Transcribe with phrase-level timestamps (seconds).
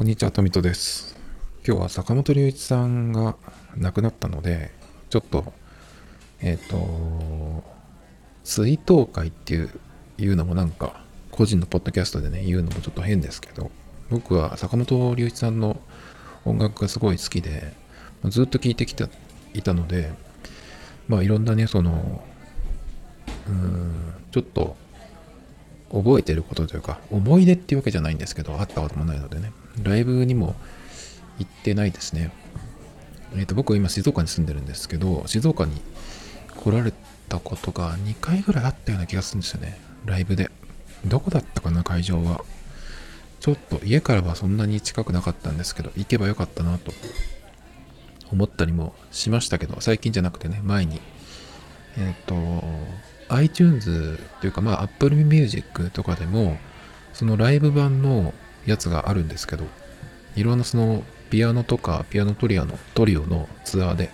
[0.00, 1.14] こんにちは、とみとです。
[1.62, 3.36] 今日は坂本龍一さんが
[3.76, 4.70] 亡くなったので、
[5.10, 5.52] ちょっと、
[6.40, 7.62] えっ、と、
[8.42, 9.70] 追悼会っていう
[10.16, 13.70] いうのもなんか、個人のポッドキャストでね、言うのもちょっと変ですけど、
[14.08, 15.78] 僕は坂本龍一さんの
[16.46, 17.74] 音楽がすごい好きで、
[18.24, 19.04] ずっと聴いてきて
[19.52, 20.14] いたので、
[21.08, 22.24] まあいろんなね、その、
[23.46, 24.78] うん、ちょっと、
[25.92, 30.54] 覚えてることというか、思い出っていうわけじゃないんですけど、会ったこともないのでね、ライブにも
[31.38, 32.32] 行ってないですね。
[33.36, 35.80] えっ、と、僕は今静岡に住んでるんですけど、静岡に
[36.56, 36.92] 来られ
[37.28, 40.50] たことが2回ぐらいあったような気がするんですよね、ライブで。
[41.04, 42.44] どこだったかな、会場は。
[43.40, 46.92] ちょっと家からはそんなに近くなかったんですけど、行けばよかったなと
[48.30, 51.00] 思ったりもしましたけど、最近じゃなくてね、前に。
[51.96, 52.34] えっ、と、
[53.30, 56.58] iTunes というか、まあ Apple Music とかでも、
[57.12, 58.34] そのライブ版の
[58.66, 59.66] やつがあるんですけど、
[60.36, 64.10] いろんなそのピアノとかピアノトリアのトリオのツアーで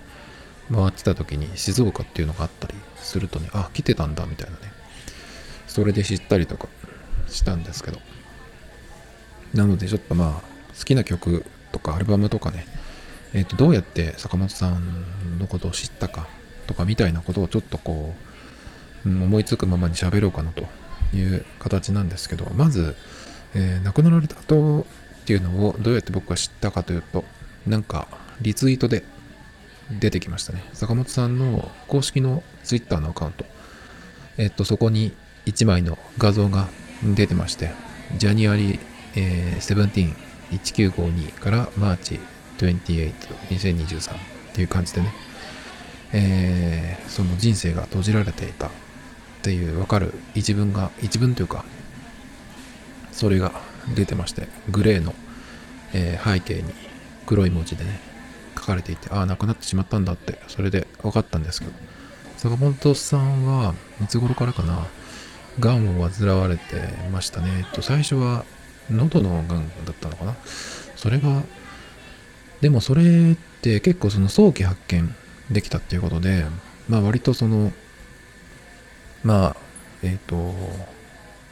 [0.72, 4.72] 回ってた時に静岡っていうのがあったりするとね、あ、来てたんだみたいなね。
[5.66, 6.68] それで知ったりとか
[7.28, 8.00] したんですけど。
[9.54, 12.66] なのでちょっとまあ、好きな曲とかアルバムとかね、
[13.32, 16.26] えっ、と、どうやって坂本さんのことを知ったか
[16.66, 18.25] とかみたいなことをちょっとこう、
[19.06, 20.66] うん思いつくままに喋ろうかなと
[21.16, 22.96] いう形なんですけど、まず、
[23.54, 24.80] えー亡くなられた後
[25.22, 27.24] っていうのをどうやって僕が知ったかというと、
[27.66, 28.08] なんか
[28.40, 29.04] リツイートで
[29.90, 30.62] 出てきましたね。
[30.72, 33.44] 坂本さんの公式の Twitter のアカウント。
[34.38, 35.12] えっと、そこに
[35.46, 36.68] 1枚の画像が
[37.02, 37.70] 出てまして、
[38.18, 38.80] ジャニアリー、
[39.14, 40.18] えー、
[40.92, 42.20] 171952からマーチ
[42.58, 43.12] 28、
[43.50, 44.18] 2023っ
[44.52, 45.14] ていう感じでね、
[46.12, 48.70] えーその人生が閉じられていた
[49.46, 51.64] っていうわかる一文が、一文というか、
[53.12, 53.52] それが
[53.94, 55.14] 出てまして、グレーの、
[55.92, 56.74] えー背景に
[57.26, 58.00] 黒い文字でね、
[58.58, 61.72] 書かれていて、ああ、亡くなってしまったんだって、それで分かったんですけど、
[62.36, 64.84] 坂本さんはいつ頃からかな、
[65.60, 66.80] がんを患われて
[67.12, 67.48] ましたね。
[67.58, 68.44] えっと、最初は
[68.90, 70.34] 喉のがんだったのかな。
[70.96, 71.44] それが、
[72.62, 75.14] でもそれって結構その早期発見
[75.52, 76.46] できたっていうことで、
[76.88, 77.72] まあ割とその、
[79.26, 79.56] まあ、
[80.04, 80.54] えっ、と、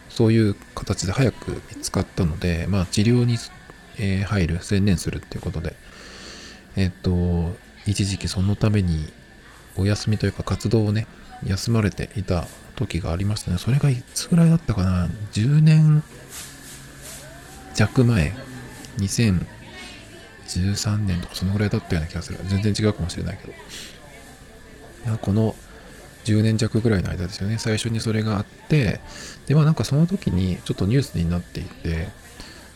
[0.08, 3.36] そういう形で早く見つかったので、まあ治療に、
[3.98, 5.74] えー入る、専念するっていうことで、
[6.76, 7.52] えっ、と、
[7.84, 9.12] 一時期そのために
[9.76, 11.08] お休みというか活動をね、
[11.44, 12.46] 休まれていた
[12.76, 13.58] 時がありましたね。
[13.58, 16.04] それがいつぐらいだったかな ?10 年
[17.74, 18.32] 弱前、
[18.98, 22.38] 2013年とかそのぐらいだったような気がする。
[22.44, 23.52] 全然違うかもしれないけど。
[25.18, 25.56] この
[26.24, 27.58] 10年弱ぐらいの間ですよね。
[27.58, 29.00] 最初にそれがあって、
[29.46, 32.08] で、まあなんかその時にちょっとニュースになっていて、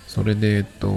[0.06, 0.88] それで、えっと、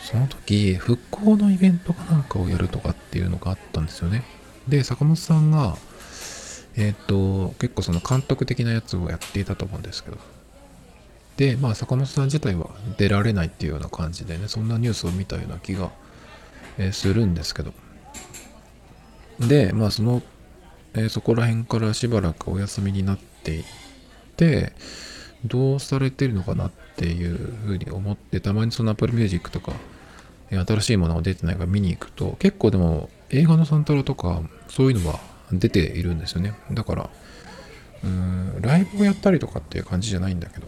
[0.00, 4.24] その時、復興のイベントかなんかをやるとかっていうのがあったんですよね。
[4.68, 5.76] で、坂本さんが、
[6.76, 10.18] えっと、結構その監督的なやつをやっていたと思うんですけど。
[11.36, 15.90] で、まあ坂本さん自体は出られないっていうような感じでね、そんなニュースを見たような気が、
[16.92, 17.74] するんですけど。
[19.40, 20.22] で、まあその、
[20.94, 23.64] えーそこら辺からしばらくお休みになってい
[24.36, 24.72] て、
[25.44, 29.72] どうされてるのかなっていうふうに思って、たまにその Apple Music とか、
[30.50, 35.18] え新しいものが出てないか見に行くと、結構でも映画のサントラとか、そういうのは
[35.50, 36.54] 出ているんですよね。
[36.70, 37.10] だから、
[38.04, 40.66] うーん、ライブをやったりとかっていう感じじゃないんだけど、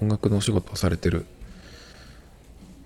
[0.00, 1.26] 音楽のお仕事をされてる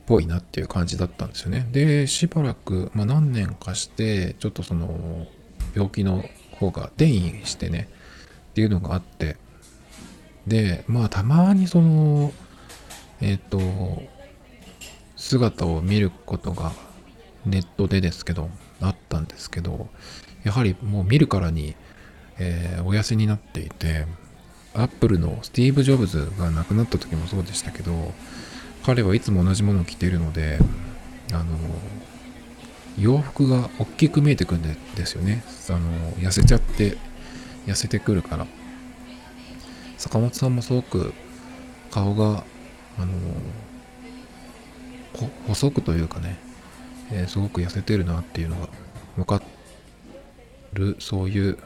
[0.06, 1.68] ぽいなっていう感じだったんですよね。
[1.72, 5.26] で、しばらく、まあ何年かして、ちょっとその、
[5.74, 7.88] 病気の方が転移してね、
[8.50, 9.36] っていうのがあって、
[10.46, 12.32] で、まあたまにその、
[13.20, 13.60] えっ、と、
[15.16, 16.72] 姿を見ることが
[17.44, 18.48] ネットでですけど、
[18.80, 19.88] あったんですけど、
[20.44, 21.74] やはりもう見るからに、
[22.38, 24.06] えーお痩せになっていて、
[24.74, 28.12] アップルのスティーブ・ジョブズが亡くなった時もそうでしたけど、
[28.86, 30.60] 彼はいつも同じものを着ているので、
[31.32, 31.44] あの、
[32.96, 34.62] 洋服が大きく見えてくるん
[34.94, 35.42] ですよね。
[35.70, 36.96] あの、痩せちゃって、
[37.66, 38.46] 痩せてくるから。
[39.98, 41.12] 坂本さんもすごく
[41.90, 42.44] 顔が、
[42.96, 43.12] あの、
[45.48, 46.38] 細くというかね、
[47.10, 48.68] えーすごく痩せてるなっていうのが
[49.16, 49.42] 分か
[50.74, 51.58] る、そういう、う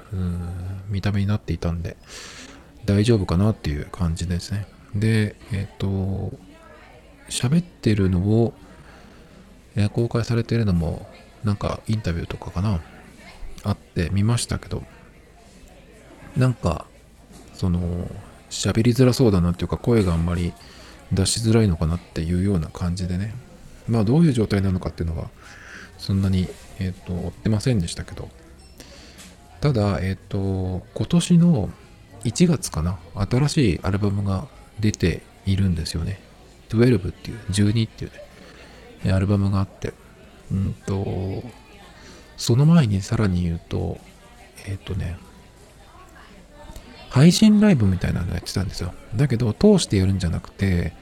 [0.89, 1.99] 見た目になっていたんで、
[2.87, 4.67] 大丈夫かなっていう感じですね。
[4.95, 6.33] で、えっ、と、
[7.31, 8.53] 喋ってるのを、
[9.77, 11.09] え公開されてるのも、
[11.45, 12.81] なんかインタビューとかかな、
[13.63, 14.83] あって見ましたけど、
[16.37, 16.87] なんか、
[17.55, 18.09] その、
[18.51, 20.53] 喋りづらそうだなっていうか、声があんまり
[21.13, 23.35] 出しづらいのかなっていうような感じでね。
[23.89, 25.31] まあどういう状態なのかっていうのは
[25.99, 26.49] そんなに、
[26.79, 28.29] えっ、と追ってませんでしたけど。
[29.61, 31.71] ただえっ、と今年の
[32.25, 32.99] 1月かな？
[33.15, 34.47] 新しいアルバムが
[34.79, 36.21] 出ているんですよね。
[36.71, 38.11] 12っていう12っていう
[39.05, 39.93] ねアルバムがあって
[40.51, 41.43] うんと
[42.37, 43.99] その前にさらに言うと
[44.67, 45.19] えっ、とね
[47.11, 48.95] 配信ライブみたいなのやってたんですよ。
[49.17, 50.93] だけど、通してやるんじゃなくて、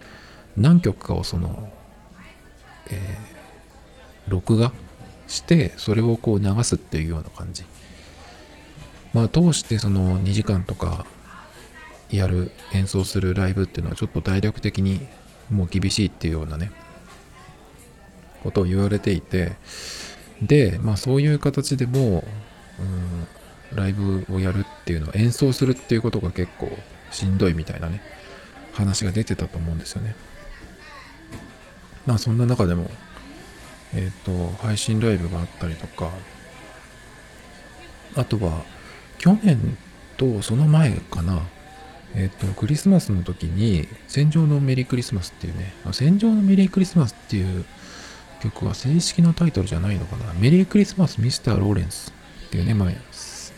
[0.56, 1.70] 何曲かをその、
[2.90, 4.72] えー、録画
[5.26, 7.64] して、それをこう流すっていうような感じ。
[9.12, 11.04] まあ、通してその2時間とか
[12.10, 15.06] やる、演奏するライブっていうのはちょっと体力的に
[15.50, 16.70] もう厳しいっていうようなね、
[18.42, 19.52] ことを言われていて、
[20.42, 22.24] で、まあそういう形でも、
[22.78, 23.26] うん、
[23.74, 26.70] ライブをやるっていうのは演奏するっていうことが結構
[27.10, 28.00] しんどいみたいなね
[28.72, 30.14] 話が出てたと思うんですよね。
[32.06, 32.90] まあそんな中でも
[33.94, 36.10] えっ、ー、と配信ライブがあったりとか
[38.16, 38.62] あとは
[39.18, 39.76] 去年
[40.16, 41.42] とその前かな
[42.14, 47.64] えっ、とクリスマスの時に戦場のメリークリスマスっていうね戦場のメリークリスマスっていう
[48.40, 52.12] 曲は正式なタイトルじゃないのかなメリークリスマスミスター・ローレンス
[52.48, 52.90] っていうね、まあ、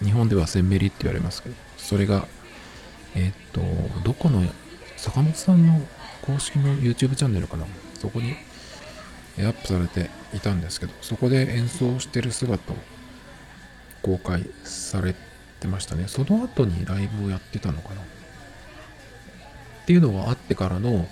[0.04, 2.26] 日本ではセンメリって言われますけど、それが、
[3.14, 3.60] えっ、と、
[4.04, 4.42] どこの、
[4.96, 5.80] 坂本さんの
[6.22, 8.34] 公式の YouTube チャンネルかな、そこに
[9.38, 12.76] アップされていたんですけど、そこで演奏してる姿を
[14.02, 15.14] 公開され
[15.60, 16.04] てましたね。
[16.08, 18.00] その後にライブをやってたのかな。
[19.90, 21.08] っていうのがあってからの、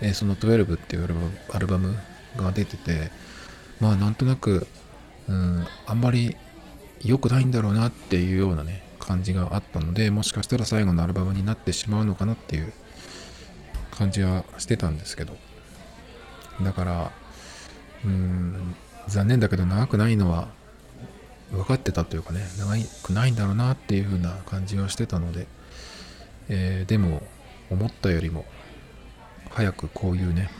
[0.00, 1.06] えー、その12っていう
[1.52, 1.96] アルバム
[2.36, 3.12] が出てて、
[3.78, 4.66] まあなんとなく、
[5.28, 6.36] うん、あんまり
[7.04, 12.72] 良くないんだろうなっていうようなね、感じがあったので、もしかしたら最後のアルバムになってしまうのかなっていう
[13.92, 15.36] 感じはしてたんですけど。
[16.64, 17.12] だから、
[18.04, 18.74] うん、
[19.06, 20.48] 残念だけど長くないのは
[21.52, 22.74] 分かってたというかね、長
[23.04, 25.46] くないんだろうなっていう風な感じはしてたので、
[26.48, 27.22] えー、でも、
[27.70, 28.44] 思ったよりも
[29.50, 30.50] 早くこういうね、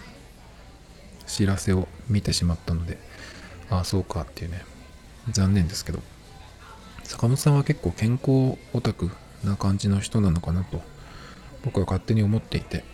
[1.26, 2.98] 知らせを見てしまったので、
[3.70, 4.64] ああ、そうかっていうね、
[5.30, 6.00] 残念ですけど。
[7.10, 9.10] 坂本さんは結構健康オタク
[9.42, 10.80] な感じの人なのかなと
[11.64, 12.84] 僕は勝手に思っていて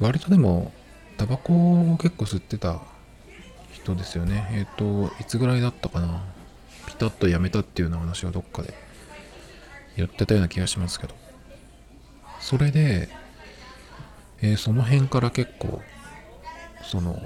[0.00, 0.70] 割とでも
[1.16, 2.82] タバコを結構吸ってた
[3.72, 6.22] 人ですよねえっ、ー、といつぐらいだったかな
[6.86, 8.74] ピタッとやめたっていうような話をどっかで
[9.96, 11.14] 言ってたような気がしますけど
[12.40, 13.08] それで、
[14.40, 15.82] えー、その辺から結構
[16.82, 17.20] その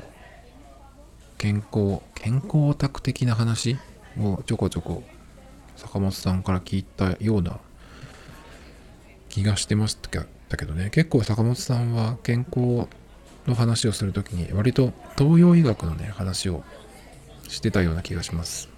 [1.39, 3.77] 健康健康オタク的な話
[4.19, 5.03] をちょこちょこ
[5.77, 7.59] 坂本さんから聞いたような
[9.29, 9.97] 気がしてまし
[10.49, 10.91] たけどね。
[10.91, 12.87] 結構坂本さんは健康
[13.47, 16.63] の話をするときに割と東洋医学のね話を
[17.49, 18.69] してたような気がします。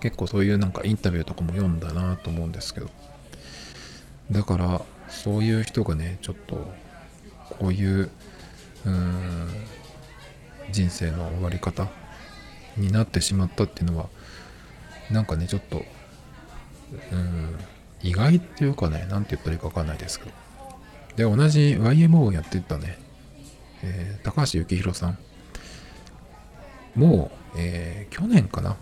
[0.00, 2.90] 結構そういうなんかインタビューとかも読んだなと思うんですけど。
[4.30, 6.72] だからそういう人がねちょっと
[7.58, 8.10] こういう
[8.86, 9.48] うん
[10.70, 11.88] 人生の終わり方
[12.76, 14.08] になってしまったっていうのは
[15.10, 15.84] なんかね、ちょっと、
[17.12, 17.58] うん、
[18.02, 20.26] 意外っていうかね、なんて言ったらいいかわかんないですけ
[21.16, 21.30] ど。
[21.30, 22.98] で、同じ YMO をやってたね、
[23.82, 25.18] えー、高橋幸宏さん
[26.94, 28.76] もう、えー、去年かな？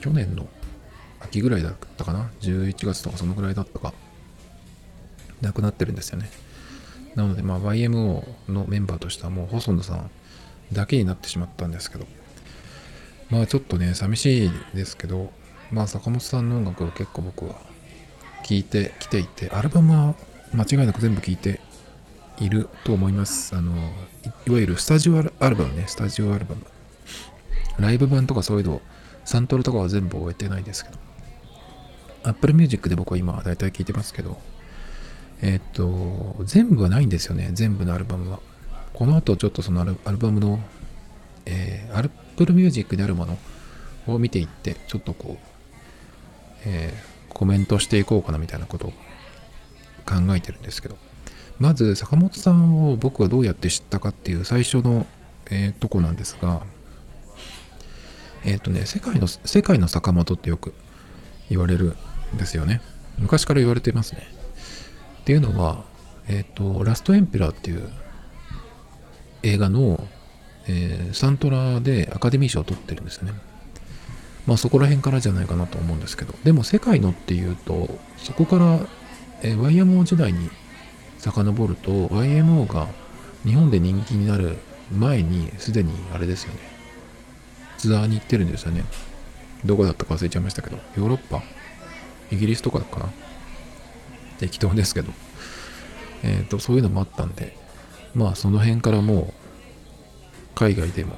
[0.00, 0.46] 去年の
[1.20, 3.92] 秋ぐらいだったかな ?11 月とかそのぐらいだったか。
[5.40, 6.30] 亡くなってるんですよね。
[7.14, 10.10] なので、まあ、YMO のメンバーとしてはもう細野さん
[10.72, 12.06] だけになってしまったんですけど、
[13.30, 15.32] まあちょっとね、寂しいですけど、
[15.70, 17.56] まあ坂本さんの音楽を結構僕は
[18.44, 20.14] 聴いてきていて、アルバムは
[20.54, 21.60] 間違いなく全部聴いて
[22.38, 23.54] いると思います。
[23.54, 23.72] あの、
[24.46, 26.64] いわゆるスタジオアルバムね、スタジオアルバム。
[27.78, 28.80] ライブ版とかそういうの、
[29.24, 30.98] サントルとかは全部終えてないですけど。
[32.24, 34.38] Apple Music で僕は今大体聴いてますけど、
[35.40, 38.40] えっと、全部はないんですよね、全部のアルバムは。
[38.92, 40.58] この後ちょっとそのアルバムの、
[41.46, 43.38] えー、Apple Music であるもの
[44.06, 45.48] を見ていって、ちょっとこう、
[46.66, 48.90] えー、コメントしていこうかなみたいなことを
[50.04, 50.96] 考えてるんですけど、
[51.58, 55.06] まず坂本さんを僕はどうやって知ったかっていう最初の、
[55.50, 56.62] えー、とこなんですが、
[58.44, 60.72] えっ、とね、世界の、世界の坂本ってよく
[61.50, 61.96] 言われる
[62.34, 62.80] んですよね。
[63.18, 64.37] 昔から言われてますね。
[65.28, 65.84] っていうのは、
[66.26, 67.86] えっ、ー、と、ラストエンペラーっていう
[69.42, 70.08] 映画の、
[70.66, 73.34] えー、サントラでアカデミー賞を取ってるんですよね。
[74.46, 78.80] まあそこら辺からじゃないかなと思うんですけど、でも世界のっていうと、そこから、
[79.42, 80.48] えー、YMO 時代に
[81.18, 82.88] 遡ると、YMO が
[83.44, 84.56] 日本で人気になる
[84.90, 86.60] 前にすでにあれですよね。
[87.76, 88.82] ツアーに行ってるんですよね。
[89.62, 90.78] どこだったか忘れちゃいましたけど。
[90.96, 91.42] ヨーロッパ？
[92.32, 93.10] イギリスとかかな？
[94.38, 95.12] 適当ですけど。
[96.24, 97.56] えっ、ー、とそういうのもあったんで
[98.12, 99.32] まあその辺からもう
[100.56, 101.16] 海外でも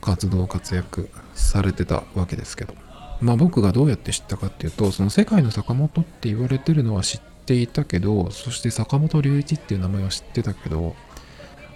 [0.00, 2.74] 活動活躍されてたわけですけど。
[3.20, 10.96] まあ僕がどうやって知ったかっていうとその世界の坂本って言われてるのは知っていたけどそして坂本龍一っていう名前は知ってたけど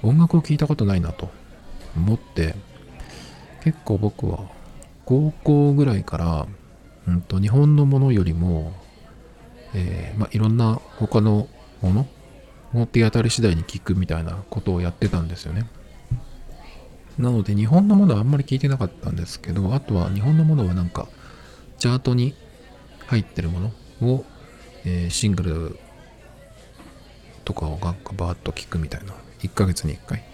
[0.02, 1.30] 音楽を聴いたことないなと
[1.96, 2.56] 思って
[3.62, 4.58] 結構僕は
[5.08, 6.46] 高校ぐらいから、
[7.06, 8.74] うんと、日本のものよりも、
[9.74, 11.48] えー、まあ、いろんな他の
[11.82, 12.06] も
[12.72, 15.68] のを手当たり次第に聞くみたいなことをやってたんですよね。
[17.18, 21.08] なので日本のものはあんまり聞いてなかったんですけど、あとは日本のものはなんか
[21.78, 22.34] チャートに
[23.06, 24.24] 入ってるものを、
[24.84, 25.78] えー、シングル
[27.44, 29.14] とかをなんかバーッと聞くみたいな。
[29.40, 30.24] 1ヶ月に1回。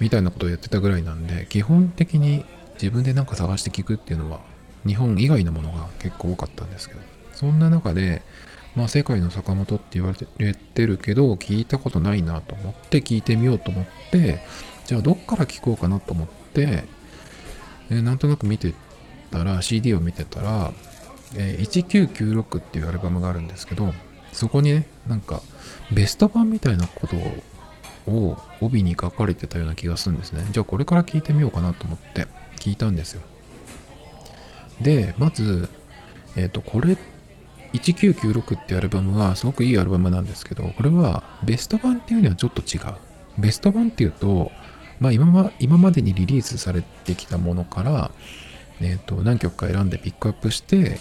[0.00, 4.40] みたいなことをやってたぐらいなんで、基本的に自分でなんか探して聞くっていうのは
[4.86, 7.00] 日本以外のものが結構多かったんですけど、
[7.32, 8.22] そんな中で、
[8.74, 14.40] まあ世界の坂本って言われてるけど、聞いたことないなと思って聞いてみようと思って、
[14.86, 16.84] じゃあどっから聞こうかなと思って、
[17.90, 18.74] えー、なんとなく見て
[19.30, 20.72] たら、CD を見てたら、
[21.36, 23.92] えー、1996っていうアルバムがあるんですけど、
[24.32, 25.42] そこにね、なんか
[25.92, 27.16] ベスト版みたいなこと
[28.10, 30.46] を帯に書かれてたような気がするんですね。
[30.50, 32.26] じゃあこれから聞いてみようかなと思って
[32.56, 33.22] 聞いたんですよ。
[34.80, 35.68] で、まず、
[36.36, 36.98] えっ、ー、と、これっ、
[37.72, 42.94] 1996ってアルバムはすごくいいアルバムなんですけど、これはベスト版っていうにはちょっと違う。
[43.38, 44.50] ベスト版っていうと、
[45.00, 48.10] まあ今ま今までにリリースされてきたものから、
[48.80, 50.98] え、ー、と、何曲か選んでピックアップして、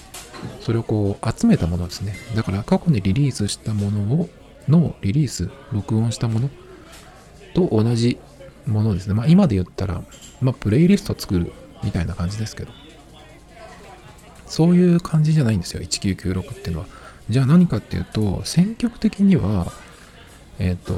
[0.62, 2.16] それをこう集めたものですね。
[2.36, 4.30] だから過去にリリースしたものを、
[4.68, 6.50] のリリース、録音したもの
[7.54, 8.18] と同じ
[8.66, 9.13] ものですね。
[9.13, 10.04] まあ今で言ったら、
[10.42, 11.51] まあプレイリスト作る
[11.84, 12.72] みたいな感じですけど。
[14.51, 15.81] そういう感じじゃないんですよ。
[15.81, 16.86] 1996っていうのは。
[17.29, 19.72] じゃあ何かっていうと、選曲的には、
[20.60, 20.93] えっ、ー、と、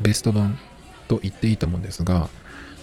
[0.00, 0.58] ベスト版
[1.06, 2.28] と言っていいと思うんですが、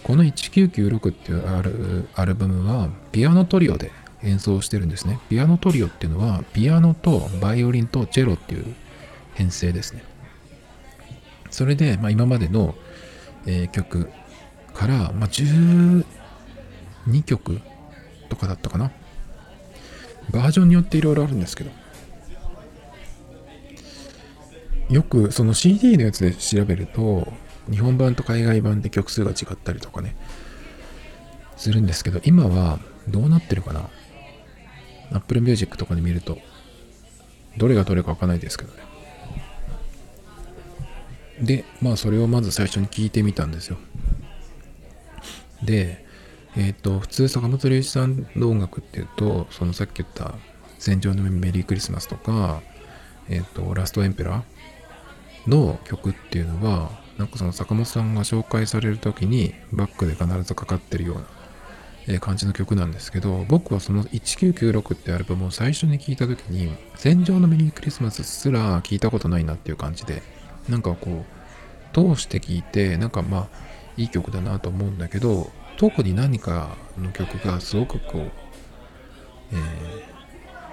[0.03, 3.91] この1996っていうアルバムは、ピアノトリオで
[4.23, 5.19] 演奏してるんですね。
[5.29, 8.75] ピアノトリオっていうのは、ピアノとバイオリンとチェロっていう
[9.33, 10.01] 編成ですね。
[11.51, 12.73] それで、まあ、今までの、
[13.45, 14.09] えー、曲
[14.73, 16.05] から、まあ、12
[17.25, 17.59] 曲
[18.29, 18.89] とかだったかな。
[20.31, 21.71] バージョンによっていろいろあるんですけど、
[24.89, 27.31] よくその CD のやつで調べると、
[27.69, 30.15] 日本版と海外版で曲数が違ったりとかね、
[31.55, 33.89] するんですけど、今はどうなってるかな
[35.11, 36.37] ?Apple Music とかで見ると、
[37.57, 38.79] どれがどれかわかんないですけどね。
[41.41, 43.77] で、まあそれをまず最初に聞いてみたんですよ。
[45.63, 46.02] で、
[46.55, 50.35] えっ、ー、と、普通坂本龍一さんの音楽っていうと、そのさっき言った
[50.77, 52.61] 戦場のメリークリスマスとか、
[53.29, 61.27] えっ、ー、と、ラストエンペラーの曲っていうのは、なんかその坂本さんが紹介される時にバックで必ずかかってるような、
[62.05, 70.21] え感じの曲なんですけど、僕はその1996ってアルバムを最初に聴いた時に、戦場のメリークリスマスすら聞いたことないなっていう感じで、
[70.67, 73.47] なんかこう、通して聴いて、なんかまあ、
[73.95, 78.31] いい曲だなと思うんだけど、特に何かの曲がすごくこう、
[79.51, 79.55] え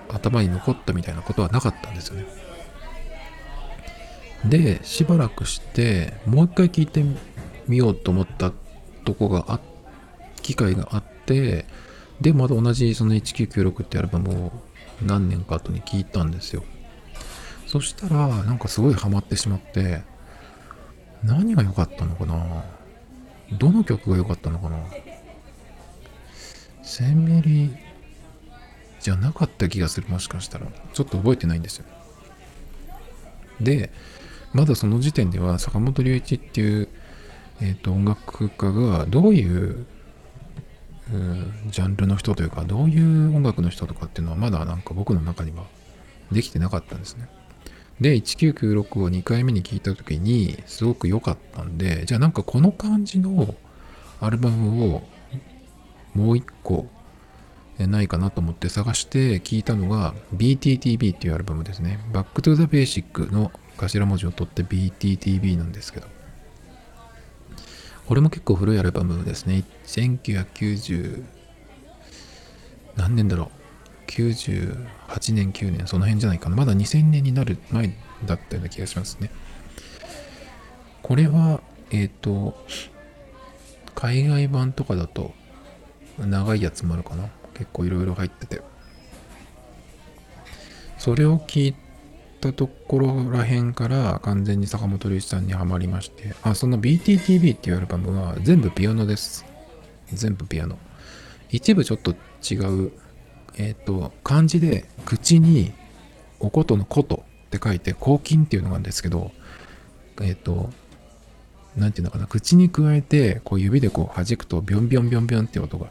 [0.09, 2.27] ー、頭に残ったみたいなことはなかったんですよね。
[4.45, 7.05] で、しばらくして、もう一回聴いて
[7.69, 8.53] みようと思った
[9.05, 9.61] とこがあ、
[10.43, 11.67] 機会があって、
[12.21, 14.53] で、また同じその1996ってアルバムを
[15.03, 16.65] 何年か後に聴いたんですよ。
[17.67, 20.03] そしたら、なんかすごいハマってしまって、
[21.23, 22.65] 何が良かったのかな
[23.53, 24.79] どの曲が良かったのかな？
[26.83, 27.75] センメリ
[29.01, 30.09] じゃなかった気がする。
[30.09, 30.67] もしかしたら。
[30.93, 31.85] ちょっと覚えてないんですよ。
[33.61, 33.93] で、
[34.53, 36.89] まだその時点では坂本龍一っていう、
[37.61, 39.87] えーと、音楽家がどういう
[41.69, 45.65] ジャンルの人というかどういう音楽の人とかっていうのはまだなんか僕の中には
[46.33, 47.29] できてなかったんですね。
[48.01, 53.55] で、1996を2回目に聞いた時にすごく良かったんで、じゃあなんかこの感じの
[54.21, 55.03] アルバムを
[56.15, 56.87] もう一個
[57.79, 61.99] ないかなと思って探して聞いたのが BTTB っていうアルバムですね。
[62.13, 66.07] Back to the Basic の頭文字を取って BTTB なんですけど。
[68.07, 69.65] これも結構古いアルバムですね。
[69.87, 71.25] 1990
[72.97, 73.60] 何年だろう。
[74.11, 76.57] 98年、9年、その辺じゃないかな。
[76.57, 77.95] まだ2000年になる前
[78.27, 79.31] だったような気がしますね。
[81.03, 82.67] これは、えっ、ー、と、
[83.95, 85.33] 海外版とかだと、
[86.19, 87.29] 長いやつもあるかな。
[87.55, 88.63] 結構いろいろ入ってて。
[90.99, 91.75] それを聞い
[92.41, 99.45] たところらへんから完全に坂本龍一さんにはまりまして、あ、その BTTV っていうアルバムは全部ピアノです。
[100.13, 100.79] 全部ピアノ。
[101.49, 102.93] 一部ちょっと違う、
[103.61, 105.73] えっ、ー、と、漢字で口に
[106.39, 109.33] おことのことって書いて、抗菌っていうのがあるんですけど、
[110.23, 110.71] えっ、ー、と、
[111.77, 115.89] なんていうのかな、口に加えて、こう指でこう弾くと、ビョンビョンビョンビョンって音が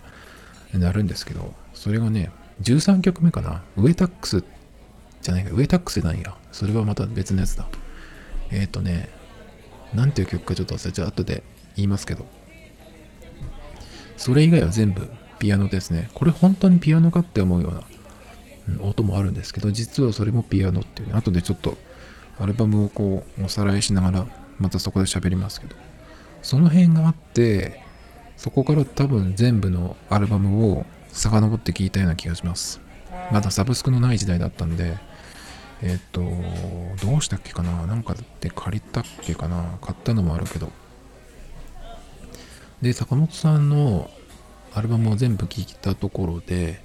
[0.74, 2.32] 鳴るんですけど、それがね、
[2.64, 4.44] 13曲目かな、ウエタックス
[5.22, 6.36] じゃないか、ウェイタックスないや。
[6.52, 7.68] それはまた別のやつだ。
[8.50, 9.10] えっ、ー、とね、
[9.94, 11.08] なんていう曲かちょっと忘れちゃう。
[11.08, 11.44] 後で
[11.76, 12.26] 言いますけど。
[14.18, 15.08] それ以外は全部
[15.40, 16.10] ピアノですね。
[16.14, 21.78] これ本当にピアノかって思うような、音もあるんですけど、実はそれもピアノっていう、ね、後でちょっと
[22.40, 24.28] アルバムをこうおさらいしながら、
[24.60, 25.76] またそこで喋りますけど、
[26.42, 27.82] その辺があって、
[28.38, 32.80] そこから多分全部のアルバムを遡って聞いたような気がします。
[33.32, 34.98] まだサブスクのない時代だったんで、
[35.82, 36.22] えっ、と、
[37.02, 37.86] どうしたっけかな？
[37.86, 39.78] なんかで借りたっけかな？
[39.82, 40.72] 買ったのもあるけど。
[42.82, 44.10] で、坂本さんの
[44.80, 46.82] アルバムを全部聴いたところで、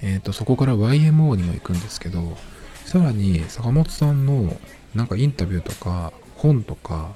[0.00, 2.36] えっ、と、そこから YMO にも行くんですけど、
[2.84, 4.56] さらに坂本さんの
[4.94, 7.12] なんかインタビューとか本とか、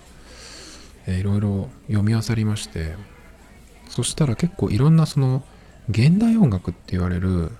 [1.06, 2.94] えー、いろいろ読み漁りまして、
[3.88, 5.42] そしたら結構いろんなその
[5.88, 7.50] 現代音楽って言われる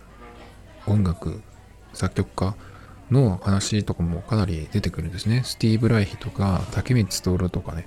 [0.87, 1.40] 音楽
[1.92, 2.54] 作曲家
[3.11, 5.42] の話とかもかなり出てくるんですね。
[5.44, 7.87] スティーブ・ライヒとか、竹光徹とかね。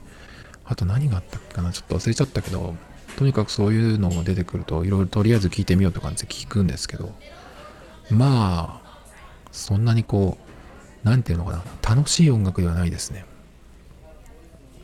[0.63, 2.75] あと何があったっけかなちょっと忘れちゃったけど、
[3.17, 7.13] とにかくそういうのも出てくると、いろいろとりあえず聞いてみようとかって聞くんですけど、
[8.09, 8.99] まあ、
[9.51, 10.37] そんなにこ
[11.03, 13.25] う、なんていうのかな、楽しい音楽ではないですね。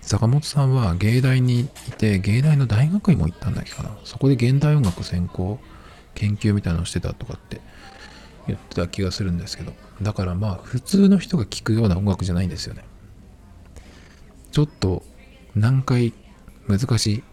[0.01, 3.97] 坂本さんは芸大にいて、芸大の大学院も行ったんだっけかな。
[4.03, 5.59] そこで現代音楽専攻、
[6.15, 7.61] 研究みたいなのをしてたとかって
[8.47, 9.73] 言ってた気がするんですけど。
[10.01, 12.83] だからまあ普通の人が聴くような音楽じゃないんですよね。
[14.51, 15.03] ちょっと
[15.55, 16.13] 難解、
[16.67, 17.23] 難しい。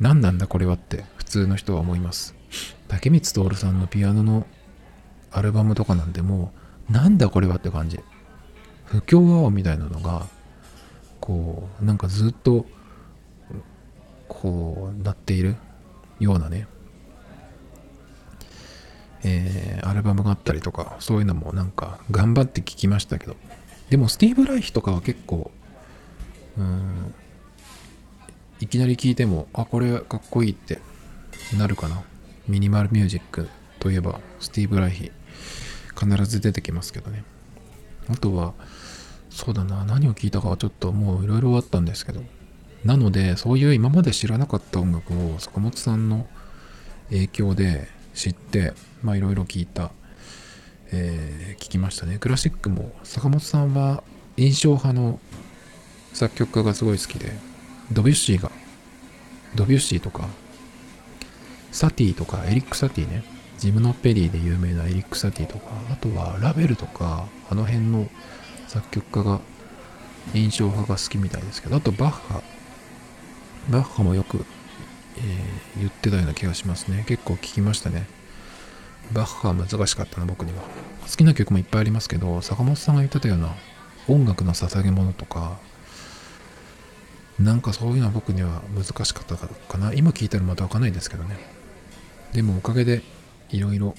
[0.00, 2.34] 何なんだこれはって普通の人は思います。
[2.88, 4.46] 竹光徹さんのピアノの
[5.30, 6.52] アルバムとかなんでも
[6.88, 8.00] うなんだこれはって感じ。
[8.84, 10.26] 不協和音みたいなのが
[11.20, 12.66] こうなんかずっと
[14.28, 15.56] こうなっている
[16.20, 16.66] ようなね
[19.24, 23.34] えー、アルバムがあったりとか、そういうのもなんか頑張って聴きましたけど、
[23.90, 25.50] でもスティーブ・ライヒとかは結構、
[26.56, 27.12] うん、
[28.60, 30.80] いきなり聴いても、あ、これかっこいいって
[31.56, 32.02] なるかな。
[32.48, 33.48] ミニマルミュージック
[33.80, 35.12] といえば、スティーブ・ライヒ、
[35.98, 37.24] 必ず出てきますけどね。
[38.08, 38.54] あとは、
[39.30, 42.22] そうだな、何を聴いたかはちょっともういろいろあったんですけど、
[42.84, 46.26] なので、そういう今まで知らなかった音楽を坂本さんの
[47.10, 49.90] 影響で知って、まあいろいろ聞いた、
[50.92, 52.18] えー、聞きましたね。
[52.18, 54.02] クラシックも坂本さんは
[54.36, 55.20] 印象派の
[56.12, 57.32] 作曲家がすごい好きで、
[57.92, 58.50] ドビュッシーが、
[59.54, 60.28] ドビュッシーとか、
[61.72, 63.24] サティとか、エリック・サティね、
[63.58, 68.08] ジムノ・ペリーで有名なエリック・サティとか、あとはラベルとか、あの辺の
[68.68, 69.40] 作曲家が
[70.34, 72.42] 印象派が好きみたいですけど、あとバッハ、
[73.70, 74.44] バッハもよく、
[75.16, 77.04] えー、言ってたような気がしますね。
[77.06, 78.06] 結構聞きましたね。
[79.12, 80.62] バッハは難しかったな、僕には。
[81.08, 83.54] 好きな曲もいっぱいありますけど、坂本さんが言ってたような
[84.08, 85.58] 音楽の捧げ物とか、
[87.38, 89.92] なんかそういうのは僕には難しかったかな。
[89.92, 91.36] 今聞いたらまたわかんないですけどね。
[92.32, 93.02] でもおかげで
[93.50, 93.94] いろいろ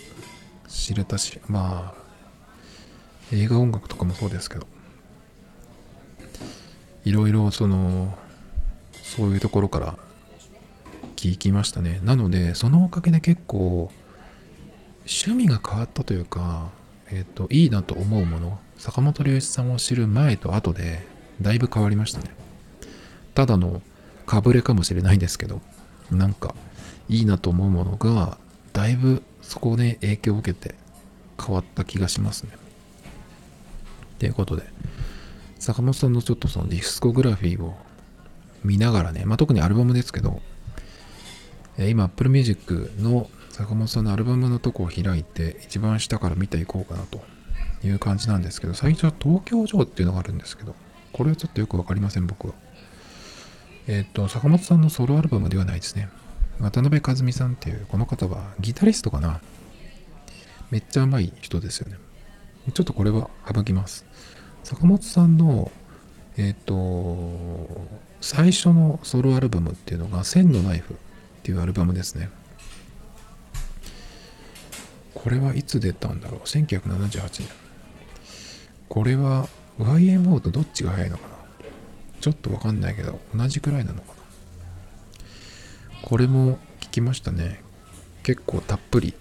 [0.68, 2.08] 知れたし、まあ、
[3.32, 4.68] 映画音楽とかもそうですけど、
[7.06, 8.18] いろいろその、
[9.04, 9.98] そういうところから
[11.16, 12.00] 聞きましたね。
[12.04, 13.92] なので、そのおかげで結構、
[15.06, 16.70] 趣味が変わったというか、
[17.10, 21.06] えっ、ー、と、いいなと思うもの、坂本龍一さんを知る前と後で、
[21.42, 22.47] だいぶ変わりましたね。
[23.38, 23.84] ただの
[24.26, 25.62] かぶれかもしれないんですけど、
[26.10, 26.56] なんか、
[27.08, 28.40] いいなと思うものが、
[28.74, 30.74] だいぶそこで影響を受けて
[31.40, 32.54] 変わった気がしますね。
[34.18, 34.64] ということで、
[35.60, 37.78] 坂本さんのちょっとそのディスコグラフィーを
[38.64, 40.42] 見ながらね、まあ、特にアルバムですけど、
[41.78, 47.22] え今 Apple Music の坂本さんのアルバムのとこを開いて、一番下から見ていこうかなと
[47.86, 50.74] いう感じなんですけど、最初は東京城っていうのがあるんですけど、
[51.14, 52.56] これはちょっとよくわかりません、僕は。
[53.88, 56.10] えっ、ー、と、坂本さんのソロアルバムではないですね。
[56.60, 59.40] 渡辺和美さんっていう、この方はギタリストかな。
[60.72, 61.98] めっちゃうまい人ですよね。
[62.74, 64.06] ちょっとこれは省きます。
[64.64, 65.72] 坂本さんの、
[66.36, 67.88] えっ、と、
[68.20, 70.98] 最初のソロアルバムっていうのが、千のナイフっ
[71.44, 72.30] ていうアルバムですね。
[75.14, 77.48] これはいつ出たんだろう ?1978 年。
[78.90, 79.48] これは
[79.80, 81.37] YMO とどっちが早いのかな？
[82.20, 84.14] ちょっとわかんないけど、同じくらいなのかな
[86.02, 87.62] これも聞きましたね。
[88.24, 89.14] 結構たっぷり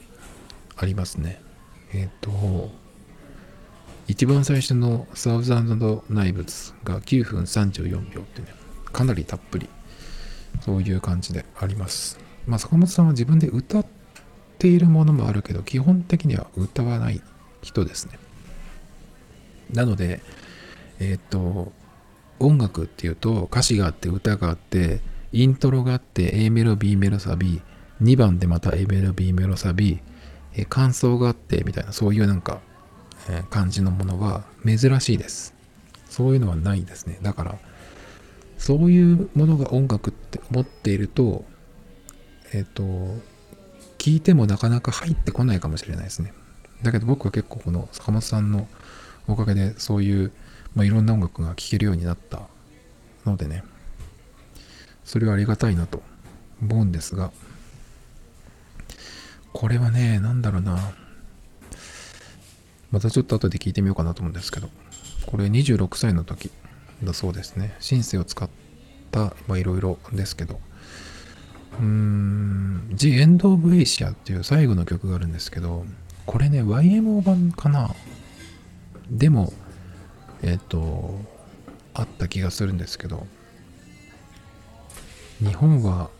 [0.76, 1.40] ありますね。
[1.92, 2.70] えっ、と、
[4.08, 8.48] 一番最初のサウザンドナイブズが9分34秒ってね、
[8.92, 9.68] かなりたっぷり、
[10.60, 12.18] そういう感じであります。
[12.46, 13.86] まあ、坂本さんは自分で歌っ
[14.58, 17.20] ているものもあるけど、基本的には歌わない
[17.62, 18.18] 人ですね。
[19.72, 20.20] なので、
[21.00, 21.72] えっ、と、
[22.38, 25.00] 音楽っていうと歌詞があって歌があって
[25.32, 27.60] イントロがあって A メロ B メロサビ
[28.02, 30.00] 2番でまた A メロ B メロサビ
[30.68, 32.60] 感想があってみたいなそういうなんか
[33.50, 35.54] 感じのものは珍しいです。
[36.08, 37.18] そういうのはないですね。
[37.22, 37.58] だから、
[38.58, 41.44] そういうものが音楽って思っていると、
[42.52, 42.82] えっ、と、
[43.98, 46.32] 聞いてもなかなか入ってこないかもしれないですね。
[46.82, 48.68] だけど僕は結構この坂本さんの
[49.26, 50.32] おかげでそういう、
[50.76, 52.42] まあ、いろんな音楽が聴けるようになった
[53.24, 53.64] のでね、
[55.04, 56.02] それはありがたいなと
[56.62, 57.32] 思うんですが、
[59.54, 60.92] これはね、なんだろうな、
[62.90, 64.68] またちょっと後で聞いてみようかなと思うんですけど、
[65.24, 66.50] これ26歳の時
[67.02, 67.74] だそうですね。
[67.80, 68.48] シンセを使っ
[69.10, 70.60] た、まあいろいろですけど、
[71.80, 75.86] うーん、The End of Asia っていう最後の曲があるんですけど、
[76.26, 77.94] これね、YMO 版かな。
[79.10, 79.52] でも、
[80.42, 81.18] えっ、と、
[81.94, 83.26] あった気がするんですけど、
[85.40, 86.10] 日本は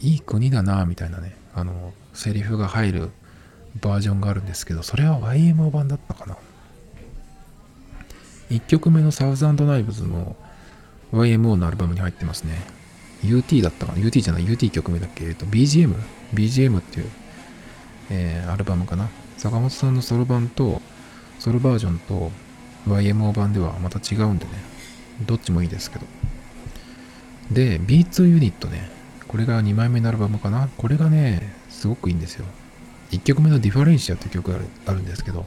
[0.00, 3.10] いい国だな、みたいなね、あの、セリフが入る
[3.80, 6.36] バージョンがあるんですけど、それは YMO 版だったかな。
[8.50, 10.36] 1曲目のサウザンドナイブズも
[11.12, 12.62] YMO のアルバムに入ってますね。
[13.22, 15.24] UT だったかな ?UT じゃない、UT 曲目だっけ？
[15.26, 15.94] えっと、BGM?BGM
[16.34, 17.10] BGM っていう、
[18.10, 19.08] えー、アルバムかな。
[19.36, 20.80] 坂本さんのソロ版と、
[21.38, 22.30] ソロバージョンと
[22.86, 24.50] YMO 版ではまた違うんでね。
[25.26, 26.06] どっちもいいですけど。
[27.50, 28.90] で、B2 ユニットね。
[29.26, 30.68] これが2枚目のアルバムかな。
[30.76, 32.46] これがね、すごくいいんですよ。
[33.10, 35.46] 1曲目のディファレンシアって曲があるんですけど、も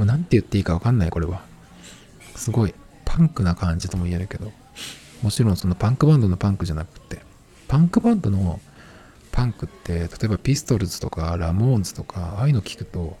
[0.00, 1.42] う何て言っていいかわかんない、これは。
[2.36, 4.52] すごい、パンクな感じとも言えるけど、
[5.22, 7.20] もちろんそのパンクバンドのパンクじゃなくて、
[7.68, 8.60] パンクバンドの
[9.30, 13.16] パンクって、例えばピストルズとかラモーンズとか、ああいうの聞くと、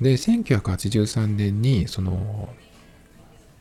[0.00, 2.48] で、1983年に、その、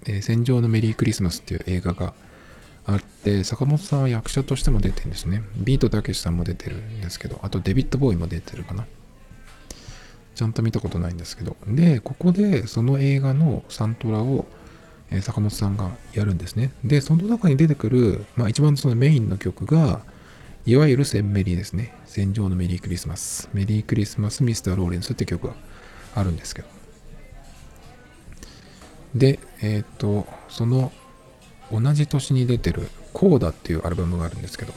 [0.06, 2.14] えー、戦場のメリークリスマスっていう映画が
[2.86, 5.44] あって、坂本さんは役者としても出てるんですね。
[5.58, 8.86] ビートたけしさんも出てるんですけど、あとデビッド・ボーイも出てるかな。
[10.34, 11.56] ちゃんと見たことないんですけど。
[11.68, 14.46] で、ここでその映画のサントラを、
[15.12, 16.72] え、坂本さんがやるんですね。
[16.84, 20.02] で、その中に出てくる、まあ一番そのメインの曲が、
[20.66, 21.94] いわゆるセンメリーですね。
[22.06, 23.50] 戦場のメリークリスマス。
[23.54, 25.54] メリークリスマスミスターローレンスって曲が
[26.16, 26.81] あるんですけど。
[29.16, 30.92] で、えっ、ー、と、その
[31.72, 34.74] 同じ年に出てるコーダっていうアルバムがあるんですけど、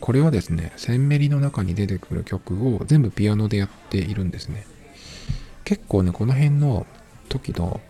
[0.00, 4.66] これはですね、センメリの中に出てくる曲を全部ピアノでやっているんですね。
[5.64, 6.86] 結構ね、この辺の
[7.28, 7.80] 時の、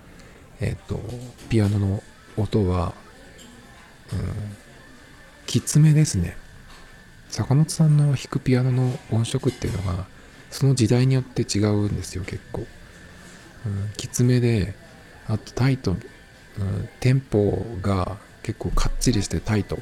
[0.60, 1.00] えっ、ー、と、
[1.48, 2.02] ピアノの
[2.36, 2.94] 音は、
[4.12, 4.64] うん
[5.46, 6.36] きつめですね
[7.28, 10.06] 坂本さんの弾くピアノの音色っていうのが
[10.50, 12.62] その時代によって違うんですよ結構、
[13.66, 14.74] うん、きつめで
[15.28, 15.98] あとタイト、うん、
[17.00, 19.78] テンポが結構かっちりしてタイト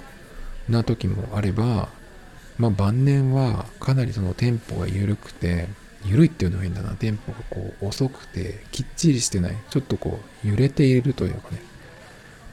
[0.68, 1.88] な時もあれば
[2.58, 5.68] まあ晩年はかなりそのテンポが緩くて
[6.04, 6.94] 緩いっていうのがいいんだな。
[6.94, 9.56] テンポがこう遅くてきっちりしてない。
[9.70, 11.62] ちょっとこう揺れているというかね。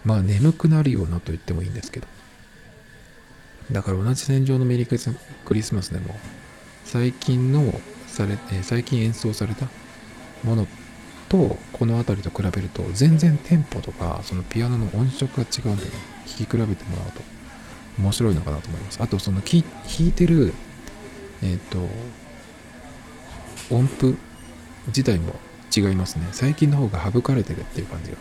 [0.05, 2.07] まあ眠くなるようなと言ってもいいんですけど。
[3.71, 6.15] だから同じ戦場のメリークリスマスでも
[6.85, 9.67] 最近のされ、え最近演奏された
[10.43, 10.67] ものっ
[11.29, 15.91] とこの辺りと比べると全然テンポとかそのピアノの音色が違うんでね。
[16.25, 16.75] 聴き比べてもらう
[17.11, 17.21] と。
[17.97, 19.01] 面白いのかなと思います。
[19.01, 19.63] あとその弾
[19.99, 20.53] いてる
[21.41, 21.87] えっ、ー、と
[23.69, 24.17] 音符
[24.87, 25.35] 自体も
[25.75, 26.27] 違いますね。
[26.31, 28.17] 最近の方が省かれてるっていう感じが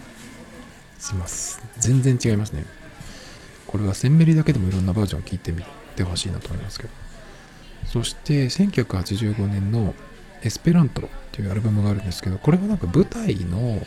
[0.98, 1.62] します。
[1.78, 2.64] 全然違いますね。
[3.66, 5.62] これはセンメリだけでもいろんなバージョンを聞いてみ
[5.96, 6.90] てほしいなと思いますけど。
[7.86, 9.94] そして1985年の
[10.42, 13.80] エスペラントっていうアルバムがあるんですけどこれはなんか舞台の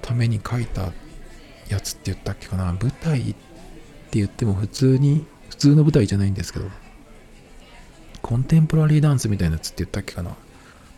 [0.00, 0.92] ために書いた
[1.68, 2.66] やつって言ったっけかな？
[2.66, 3.36] 舞台って
[4.12, 6.66] 言っても普通に普通の舞台じゃないんですけど
[8.20, 10.36] コンテンポラリーダンスみたいなやつって言ったっけかな？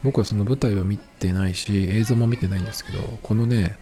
[0.02, 3.78] 僕はその舞台は見てないし映像も見てないんですけどこのね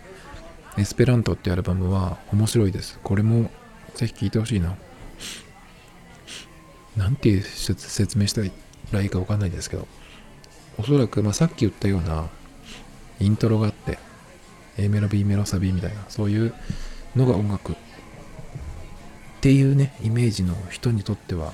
[0.79, 2.99] エスペラントってアルバムは面白いです。
[3.03, 3.51] これも
[3.95, 4.77] ぜひ聴いてほしいな。
[6.97, 8.53] なんて説明したい？
[9.01, 9.87] いかわかんないですけど
[10.79, 12.29] おそらく、まあ、さっき言ったような
[13.21, 13.99] イントロがあって
[14.77, 16.55] A メロ B メロサビみたいなそういう
[17.15, 17.77] のが音楽っ
[19.41, 21.53] ていうねイメージの人にとっては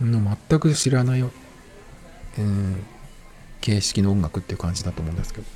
[0.00, 1.30] の全く知らないよ、
[2.38, 2.76] えー、
[3.60, 5.46] 形式の音楽っていう感じだと思うんですけど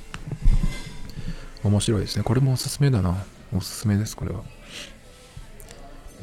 [1.63, 2.23] 面白いですね。
[2.23, 3.23] これもおすすめだな。
[3.55, 4.41] おすすめですこれは。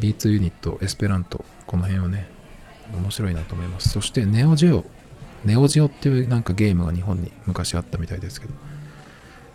[0.01, 2.29] B2 ユニットエスペラントこの辺はね。
[2.95, 4.85] 面白いなと思いますそしてネオジオ
[5.45, 8.55] ネオジオっていうなんかゲームが日本に昔あったみたいですけど、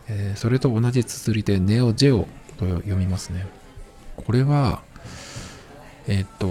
[0.08, 3.48] えー、それと同じ綴りでネオジオと読みますね
[4.16, 4.82] これは
[6.08, 6.48] えー、っと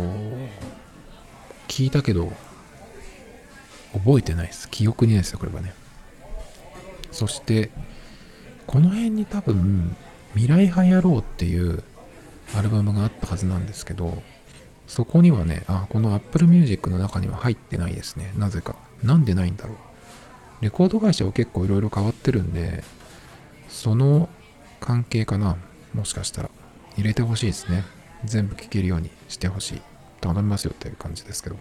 [1.72, 2.30] 聞いたけど、
[3.94, 4.68] 覚えてないです。
[4.68, 5.72] 記憶にないですよ、これはね。
[7.10, 7.70] そして、
[8.66, 9.96] この辺に多分、
[10.34, 11.82] 未来派野郎っていう
[12.54, 14.22] アルバムがあったはずなんですけど、
[14.92, 18.31] そこにはね、あ、この Apple Music の中には入ってないですね。
[18.37, 18.76] なぜか。
[19.02, 19.76] なんでないんだろう。
[20.61, 22.85] レコード会社は結構いろいろ変わってるんで、
[23.70, 24.28] その
[24.81, 25.57] 関係かな。
[25.94, 26.50] もしかしたら。
[26.98, 27.85] 入れてほしいですね。
[28.26, 29.83] 全部聴けるようにしてほしい。
[30.20, 31.57] 頼みますよっていう感じですけど。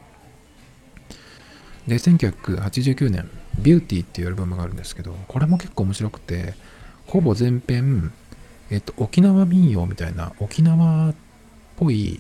[1.87, 6.53] で、1989年、ビューティーっていうアルバムがあるんですけど、これも結構面白くて、
[7.07, 8.11] ほぼ全編、
[8.69, 11.15] えっと、沖縄民謡みたいな、沖縄っ
[11.77, 12.19] ぽい、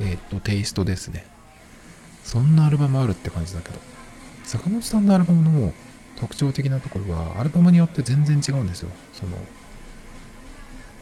[0.00, 1.26] えっと、テイストですね。
[2.22, 3.78] そんなアルバムあるって感じだけど、
[4.44, 5.72] 坂本さんのアルバムの
[6.16, 8.90] 特徴的なところは、アルバムによって全然違うんですよ。
[9.12, 9.36] その、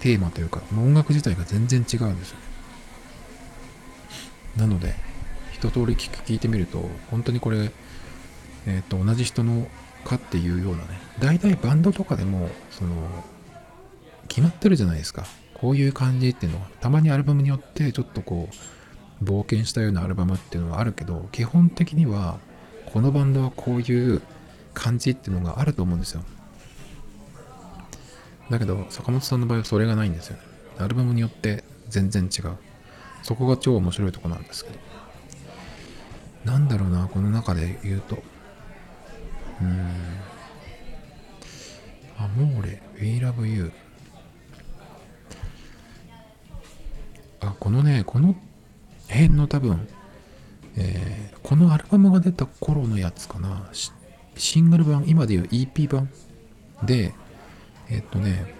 [0.01, 2.53] テーマというか、音楽自体が全然違うんですよね。
[4.57, 4.95] なので
[5.53, 7.71] 一通り聞く聞いてみると本当にこれ、
[8.67, 9.67] えー、と同じ人の
[10.05, 10.89] かっていうようなね
[11.21, 12.91] 大体バンドとかでもその
[14.29, 15.25] 決まってるじゃないですか
[15.55, 18.55] こういう感じっていうのはたまにアルバムによってちょっとこう
[19.23, 22.39] 冒険したようなアルバムっていうのはあるけど基本的には
[22.87, 24.23] このバンドはこういう
[24.75, 26.23] 感じっていうのがあると思うんですよ
[28.51, 30.43] だけど坂本さんの場合はそれがないんですよね
[30.79, 32.57] アルバムによって全然違う
[33.23, 34.79] そこが超面白いとこなんですけど。
[36.45, 38.17] なんだろうな、この中で言うと。
[38.17, 39.91] うーん。
[42.19, 43.73] アモーレ、We Love You。
[47.41, 48.35] あ、このね、この
[49.13, 49.87] 辺の多分、
[50.77, 53.71] えー、このアルバムが出た頃のやつかな。
[54.35, 56.09] シングル版、今でいう EP 版
[56.83, 57.13] で、
[57.91, 58.55] えっとね、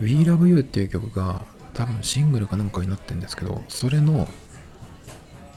[0.00, 4.28] We Love You っていう曲が多分シングルかなんかになってるんですけど、それの、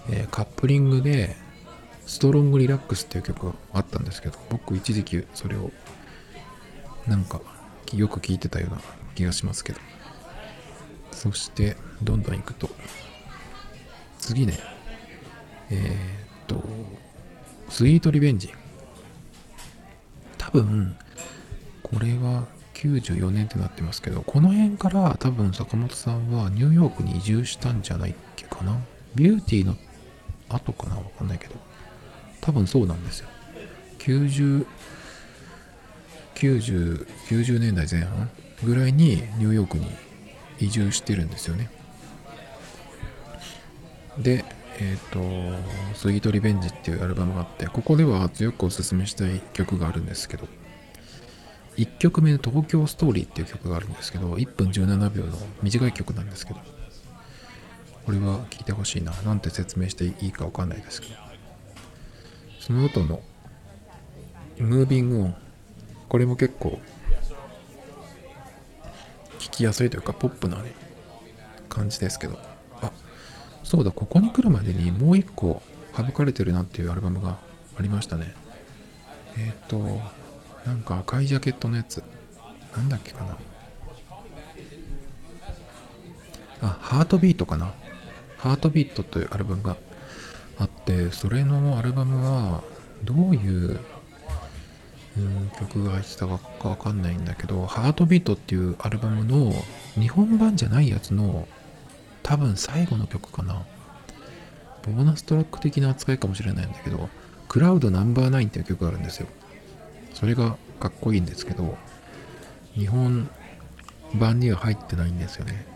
[0.10, 1.36] えー、カップリングで、
[2.06, 5.72] ストロングリラックスっていう曲があったんですけど、僕一時期それを、
[7.08, 7.42] なんか、
[7.94, 8.82] よく聴いてたような
[9.16, 9.80] 気がしますけど。
[11.12, 12.70] そして、どんどん行くと、
[14.26, 14.58] 次ね、
[15.70, 16.64] えー、っと、
[17.70, 18.52] スイートリベンジ。
[20.40, 20.98] 多分、
[21.84, 28.80] これは94年ってなってますけど、この辺から多分坂本さんはニューヨークに移住したんじゃないっけかな。
[29.14, 29.76] ビューティーの
[30.50, 31.54] 後かなわかんないけど。
[32.42, 33.30] 多分そうなんですよ。
[34.00, 34.66] 90、
[36.34, 38.32] 90、90年代前半
[38.64, 39.86] ぐらいにニューヨークに
[40.60, 41.70] 移住してるんですよね。
[44.18, 44.46] で、
[44.80, 45.54] えっ、ー、
[45.94, 50.48] と、スイートリベンジっていうアルバムがあって、ここでは強くおすすめしたい曲があるんですけど、
[51.78, 56.60] 1曲目の東京ストーリーっていう曲があるんですけど、1分17秒の短い曲なんですけど、
[58.06, 59.12] これは聴いてほしいな。
[59.24, 61.16] なんて説明していいかわかんないですけど。
[62.60, 63.22] その後の、
[64.58, 65.36] ムービングオン。
[66.08, 66.80] これも結構、
[69.40, 70.58] 聴きやすいというか、ポップな、
[71.68, 72.55] 感じですけど。
[73.66, 75.62] そうだ、ここに来るまでにもう一個
[75.98, 77.40] 省かれてるなっていうアルバムが
[77.78, 78.34] ありましたね。
[79.38, 80.02] えっ、ー、と、
[80.66, 82.04] なんか赤いジャケットのやつ。
[82.78, 83.38] なんだっけかな。
[86.62, 87.74] あ、ハートビートかな。
[88.38, 89.78] ハートビートというアルバムが
[90.60, 92.64] あって、それのアルバムは
[93.04, 93.80] どういう
[95.18, 99.54] うん曲が入ってたかわかんないんだけど、ハートビートっていうアルバムの
[100.00, 101.48] 日本版じゃないやつの
[102.26, 103.64] 多分最後の曲かな。
[104.82, 107.08] ボーナストラック的な扱いかもしれないんだけど、
[107.48, 109.28] クラウドナンバーナインっていう曲があるんですよ。
[110.16, 111.78] それがかっこいいんですけど、
[112.74, 113.30] 日本
[114.16, 115.68] 版には入ってないんですよね。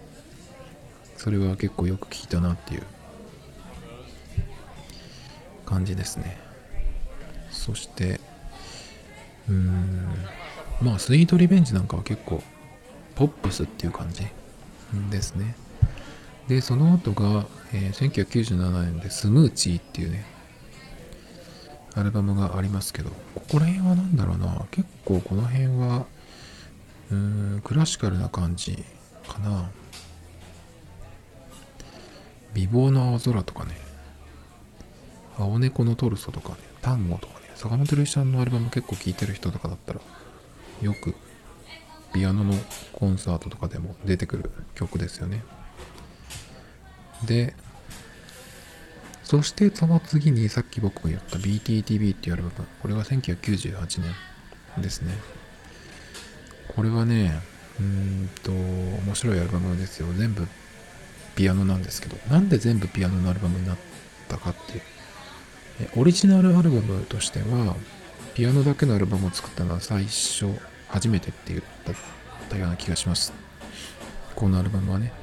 [1.18, 2.84] それは結構よく聞いたなっていう
[5.68, 6.36] 感じですね。
[7.52, 8.20] そして、
[9.48, 10.08] うーん、
[10.82, 12.42] まあ、スイートリベンジなんかは結構、
[13.14, 14.26] ポップスっていう感じ
[15.12, 15.56] ですね。
[16.50, 20.26] で、その後が、えー、1997年でスムーチーっていうね、
[21.94, 26.08] アルバムがありますけど、ここら辺は何だろうな、結構この辺は、
[27.12, 28.84] うーん、クラシカルな感じ
[29.28, 29.70] かな。
[32.56, 33.78] 美貌の青空とかね、
[35.38, 40.02] 青猫のトルソとかね、タンゴとかね、坂本龍一さんのアルバム結構聴いてる人とかだったら、
[40.82, 41.14] よく
[42.12, 42.56] ピアノの
[42.94, 45.44] コンサートとかでも出てくる曲ですよね。
[47.26, 47.54] で、
[49.24, 55.14] そしてその次にさっき僕が言った BTTB っていうアルバム、これは1998年ですね。
[56.76, 57.40] これはね、
[57.80, 60.08] うんと、面白いアルバムですよ。
[60.14, 60.48] 全部
[61.36, 63.78] ピアノなんですけど、なんで全部ピアノのアルバムになっ
[64.28, 64.82] たかっていう。
[65.96, 67.76] オリジナルアルバムとしては、
[68.34, 70.48] ピアノだけのアルバムを作ったのは最初、
[70.90, 71.62] 初めてって言っ
[72.50, 73.32] たような気がします。
[74.36, 75.14] このアルバムはね。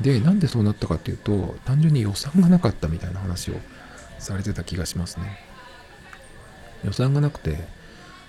[0.00, 3.54] で、なんでそうなったかっていうと、単純に予算がなかったみたいな話を
[4.18, 5.40] されてた気がしますね。
[6.84, 7.66] 予算がなくて、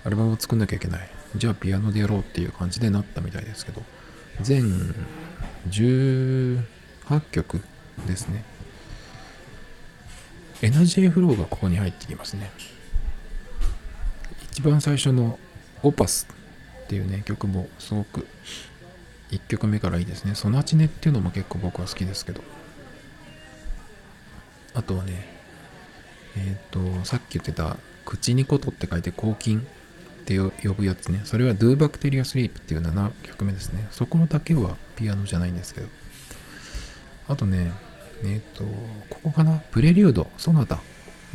[0.04, 1.10] アルバムを作んなきゃいけない。
[1.36, 3.84] じゃあピアノでやろうっていう感じでなったみたいですけど、
[4.42, 4.96] 全
[5.70, 6.64] 18
[7.32, 7.62] 曲
[8.08, 8.44] ですね。
[10.62, 12.52] エナジーフローがここに入ってきますね。
[14.52, 15.40] 一番最初の
[15.84, 16.28] オパス
[16.86, 18.28] っていうね、曲もすごく
[19.32, 20.36] 1曲目からいいですね。
[20.36, 22.42] ソナチネっていうのも結構僕は好きですけど。
[24.74, 25.28] あとはね、
[26.38, 29.64] えっ、ー、と、さっき言ってた、口にことって書いて抗菌っ
[30.26, 31.22] て呼ぶやつね。
[31.26, 33.88] それは Do Bacteria Sleep っていう7曲目ですね。
[33.92, 35.88] そこだけはピアノじゃないんですけど。
[37.28, 37.72] あとね、
[38.24, 38.64] えっ、ー、と、
[39.10, 39.60] ここかな？
[39.72, 40.80] プレリュード、ソナタ。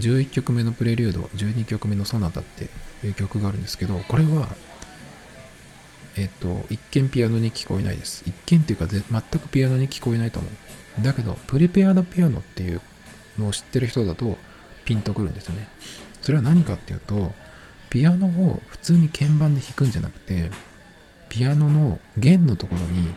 [0.00, 2.68] 11曲目のプレリュード、12曲目のソナタって
[3.07, 4.48] いう曲があるんですけど、これは
[6.16, 8.22] えっ、と、一見ピアノに聞こえないです。
[8.27, 9.03] 一見っていうか全
[9.40, 11.03] くピアノに聞こえないと思う。
[11.03, 12.81] だけど、プリペアドピアノっていう
[13.38, 14.38] のを知ってる人だと
[14.85, 15.68] ピンとくるんですよね。
[16.22, 17.33] それは何かっていうと、
[17.90, 20.50] ピアノを普通に鍵盤で弾くんじゃなくて、
[21.29, 23.09] ピアノの弦のところに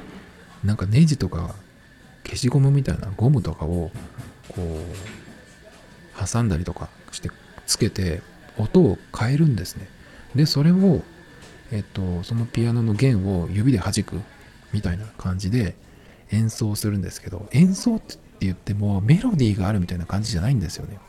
[0.64, 1.56] なんかネジとか
[2.26, 3.92] 消しゴムみたいなゴムとかを
[4.50, 7.30] こう挟んだりとかして
[7.68, 8.22] つけて
[8.58, 9.88] 音を変えるんですね。
[10.36, 11.04] で、それを
[11.72, 14.22] えっと、そのピアノの弦を指で弾く
[14.74, 15.76] みたいな感じで
[16.32, 21.00] 演奏するんですけど、演奏って言ってもメロディーがあるみたいな感じじゃないんですよね。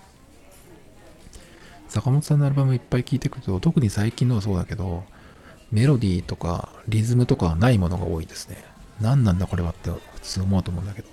[1.88, 5.04] 坂本さんのアルバムいっぱい聴いてくると、特に最近のはそうだけど、
[5.70, 8.62] メロディーとかリズムとかはないものが多いですね。
[9.00, 11.09] 何なんだこれはって普通思うと思うんだけど。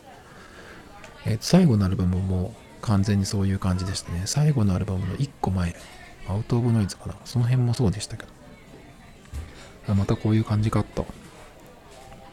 [1.25, 4.23] えー、最後のアルバムも完全にそういう感じでしたね。
[4.25, 5.75] 最後のアルバムの1個前、
[6.27, 7.15] アウト・オブ・ノイズかな。
[7.25, 8.34] その辺もそうでしたけど。
[9.93, 11.05] またこういう感じかと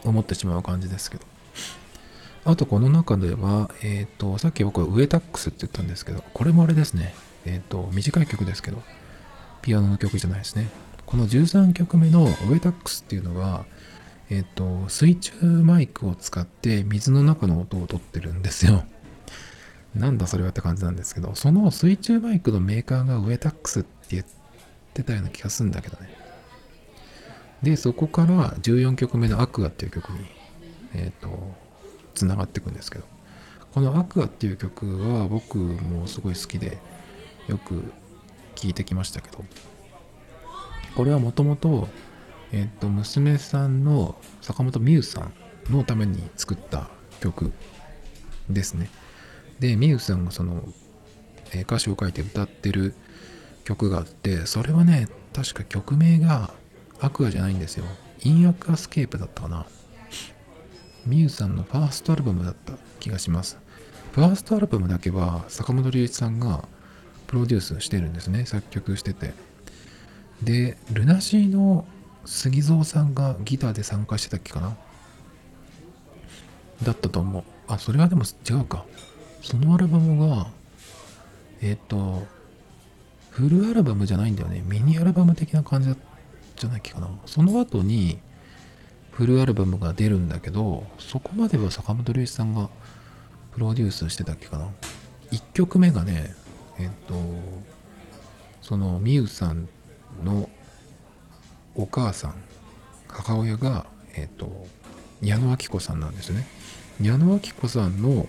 [0.04, 1.24] 思ってしまう感じですけど。
[2.44, 7.14] あとこの中では、えっ、ー、と、さっき僕はウエタックスって言ったんですけど、これもあれですね。
[7.44, 8.82] えっ、ー、と、短い曲ですけど、
[9.60, 10.68] ピアノの曲じゃないですね。
[11.06, 13.64] この13曲目のウエタックスっていうのは、
[14.28, 18.84] えっ、ー、と、水中マイクを使って水の中の音を取ってるんですよ。
[19.94, 24.24] なんだそれはって感じなんですけど、その水中マイクのメーカーがウエタックスって言っ
[24.94, 26.21] てたような気がするんだけどね。
[27.62, 30.42] で、そこから14曲目のアクアっていう曲に
[30.94, 31.54] えっ、ー、と、
[32.14, 33.04] つながっていくんですけど、
[33.72, 36.78] この Aqua っていう曲は僕もすごい好きで、
[37.48, 37.92] よく
[38.54, 39.44] 聴いてきましたけど、
[40.94, 41.88] これはもともと、
[42.52, 45.32] えっ、と、娘さんの坂本美雨さん
[45.72, 46.90] のために作った
[47.20, 47.52] 曲
[48.50, 48.90] ですね。
[49.58, 50.62] で、美雨さんがその、
[51.54, 52.94] え、歌詞を書いて歌ってる
[53.64, 56.52] 曲があって、それはね、確か曲名が
[57.02, 57.84] Aqua じゃないんですよ。
[58.22, 59.66] in aquascape だったかな。
[61.04, 63.58] ミユさんのファーストアルバムだった気がします。
[64.12, 66.64] ファーストアルバムだけは坂本龍一さんが
[67.26, 68.46] プロデュースしてるんですね。
[68.46, 69.34] 作曲してて。
[70.42, 71.86] で、ルナシーの
[72.24, 74.76] 杉蔵さんがギターで参加してたっけかな
[76.84, 77.42] だったと思う。
[77.66, 78.84] あ、それはでも違うか。
[79.42, 80.46] そのアルバムが、
[81.60, 82.26] えっ、ー、と、
[83.30, 84.62] フルアルバムじゃないんだよね。
[84.66, 86.11] ミニアルバム的な感じだった
[86.62, 87.08] じゃないっけかな。
[87.26, 88.18] その後に、
[89.10, 92.70] フルアルバムが出るんだけど、そこまでは坂本龍一さんが
[93.52, 94.68] プロデュースしてたっけかな。
[95.32, 96.34] 1曲目がね、
[96.78, 97.14] えっと、
[98.60, 99.68] そのみゆさん
[100.24, 100.48] の
[101.74, 102.34] お母さん、
[103.08, 104.66] 母親が、えっと、
[105.20, 106.46] 矢野明子さんなんですね。
[107.00, 108.28] 矢野明子さんの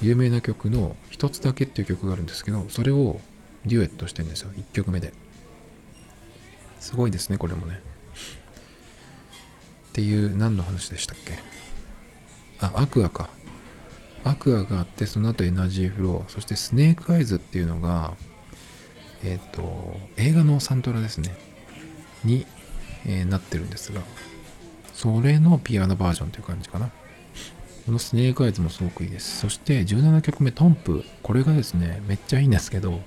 [0.00, 3.20] 有名な曲の「一つだけ」っていう曲があるんですけど、それを
[3.64, 5.12] デュエットしてるんですよ、1曲目で。
[6.86, 7.80] すごいですね、これもね。
[9.88, 11.32] っていう何の話でしたっけ？
[12.60, 13.28] あ、アクアか。
[14.22, 18.14] アクアがあって、その後エナジーフロー、そしてスネークアイズっていうのが、
[19.24, 21.34] えっ、ー、と、映画のサントラですね。
[22.22, 22.46] に、
[23.04, 24.00] えー、なってるんですが、
[24.94, 26.90] それのピアノバージョンという感じかな。
[27.86, 29.40] このスネークアイズもすごくいいです。
[29.40, 31.04] そして17曲目、トンプ。
[31.24, 33.00] これがですね、めっちゃいいんですけど、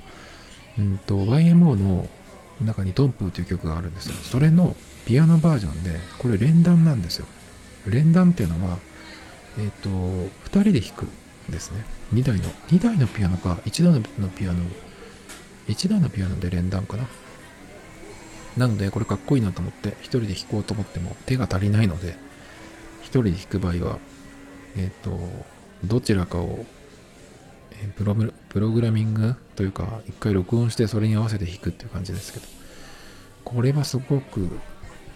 [0.77, 2.09] うんと、YMO の
[2.65, 4.15] 中にトンプーという曲があるんですよ。
[4.15, 7.25] それのピアノバージョンで、これ連弾なんですよ。
[7.87, 8.77] 連弾っていうのは、
[9.57, 11.83] えっ、ー、と、2人で弾くんですね。
[12.13, 14.59] 2台の、2台のピアノか、1台のピアノ、
[15.67, 17.07] 1台のピアノで連弾かな。
[18.57, 22.15] なので、これかっこいいなと思って、1人で弾こうと思っても手が足りないので、
[23.03, 23.99] 1人で弾く場合は、
[24.75, 25.19] えっ、ー、と、
[25.85, 26.65] どちらかを
[27.95, 32.45] プロプログラミングというか、一回録音してそれに合わせて弾くっていう感じですけど、
[33.43, 34.49] これはすごく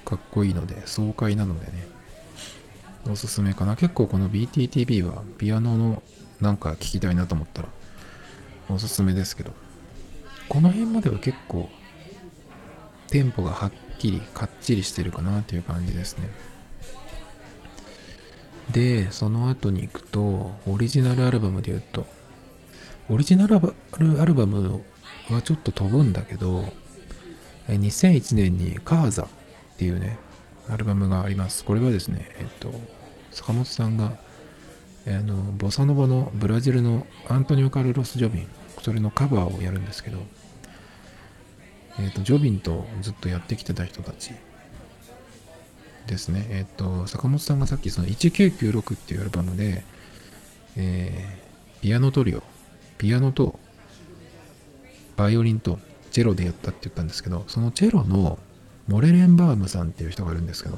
[0.05, 1.87] かっこいいので、爽快なのでね、
[3.09, 3.75] おすすめかな。
[3.75, 6.03] 結構この BTTB はピアノの
[6.41, 7.69] なんか聴きたいなと思ったら
[8.69, 9.53] おすすめですけど、
[10.49, 11.69] この辺までは結構
[13.07, 16.29] テンポがはっきりかっちりしてるかなっていう感じですね。
[18.71, 22.07] で、その後に行くと、オリジナルアルバムで言うと、
[23.13, 24.83] オリジナルアルバム
[25.29, 26.65] はちょっと飛ぶんだけど、
[27.67, 29.27] 2001年にカーザっ
[29.77, 30.17] ていうね、
[30.67, 31.63] アルバムがあります。
[31.63, 32.73] これはですね、えっと、
[33.29, 34.17] 坂本さんが、
[35.05, 38.47] あの、ボサノボのブラジルのアントニオ・カルロス・ジョビン、
[38.81, 40.17] それのカバーをやるんですけど、
[41.99, 44.31] えっと、ジョビンとずっとやってきてた人たち
[46.07, 46.47] ですね。
[46.49, 49.83] えっと、坂本さんがさっきその1996っていうアルバムで、
[50.77, 52.41] えー、ピアノトリオ
[52.97, 53.59] ピアノと
[55.15, 55.79] バイオリンと
[56.11, 58.39] チェロでやったって言ったんですけど、そのチェロの
[58.87, 60.77] モレレンバームさんっていう人がいるんですけど、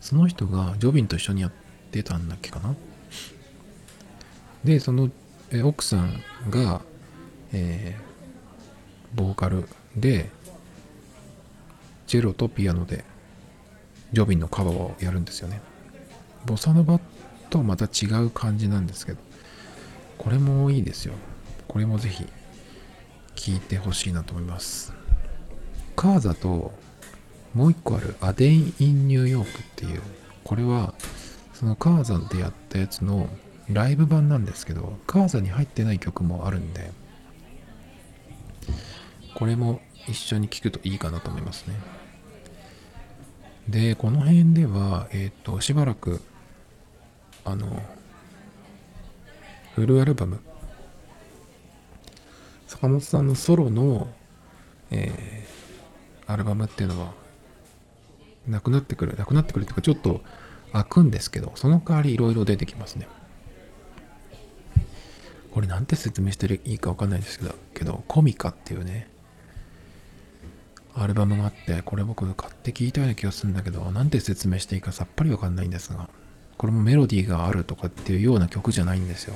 [0.00, 1.52] その人がジョビンと一緒にやっ
[1.90, 2.74] てたんだっけかな。
[4.64, 5.10] で、その
[5.52, 6.80] え奥さんが、
[7.52, 10.30] えー、ボーカルで、
[12.06, 13.04] チェロとピアノで、
[14.12, 15.60] ジョビンのカバーをやるんですよね。
[16.46, 17.00] ボサノバ
[17.50, 19.18] とまた違う感じなんですけど、
[20.20, 21.14] これもいいですよ。
[21.66, 22.26] これもぜひ
[23.36, 24.92] 聞いてほしいなと思います。
[25.96, 26.72] カーザと
[27.54, 30.02] もう一個あるアデイン・イン・ニューヨークっていう、
[30.44, 30.92] これは
[31.54, 33.30] そのカーザでやったやつの
[33.70, 36.92] ライブ版なんですけど、カーザに入ってない曲もあるんで、
[39.34, 41.76] これも一緒に聴くといいかなと思いますね。
[43.70, 46.20] で、この辺では、えっ、ー、と、しばらく、
[47.46, 47.82] あの、
[49.74, 50.40] フルアルバム。
[52.66, 54.08] 坂本さんのソロの、
[54.90, 57.12] えー、アルバムっていうのは
[58.48, 60.20] なくなってくるなくなってくるっていうかちょっと
[60.72, 63.08] 開くんですけどその代わりいろいろ出てきますね。
[65.52, 69.08] これなんて説明していいかわかんないですけどけどコミカっていうね
[70.94, 76.08] アルバムがあってこれ僕買って聞いたような気がするんだけどなんて説明していいかさっぱりわかんないんですが
[76.56, 79.34] これもメロディーがあるとかっていうような曲じゃないんですよ。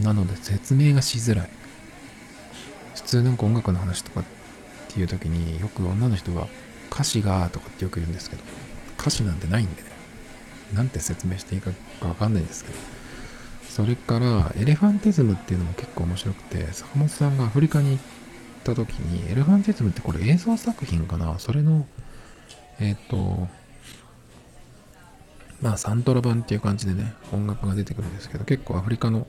[0.00, 1.50] なので説明がしづらい。
[2.94, 4.24] 普通なんか音楽の話とかっ
[4.88, 6.48] ていう時によく女の人が
[6.90, 8.42] 歌詞がとかってよく言うんですけど、
[8.98, 9.88] 歌詞なんてないんでね。
[10.72, 11.70] なんて説明していいか
[12.00, 12.78] わかんないんですけど。
[13.68, 17.98] それから、エレファンティズムっていうのも結構面白くて、坂本さんがアフリカに行っ
[18.62, 21.38] た時に、エレファンティズムってこれ映像作品かな？
[21.40, 21.84] それの、
[22.78, 23.48] えっ、ー、と、
[25.60, 29.26] まあサントラ版っていう感じでね、音楽が出てくるんですけど、結構アフリカの、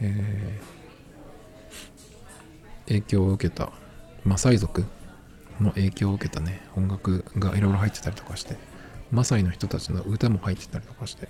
[0.00, 3.70] えー、影響を受けた、
[4.24, 4.84] マサイ族
[5.60, 8.56] の影響を受けたね、音楽がいろいろ入ってたりとかして、
[9.10, 11.28] マサイの人たちの歌も入ってたりとかして、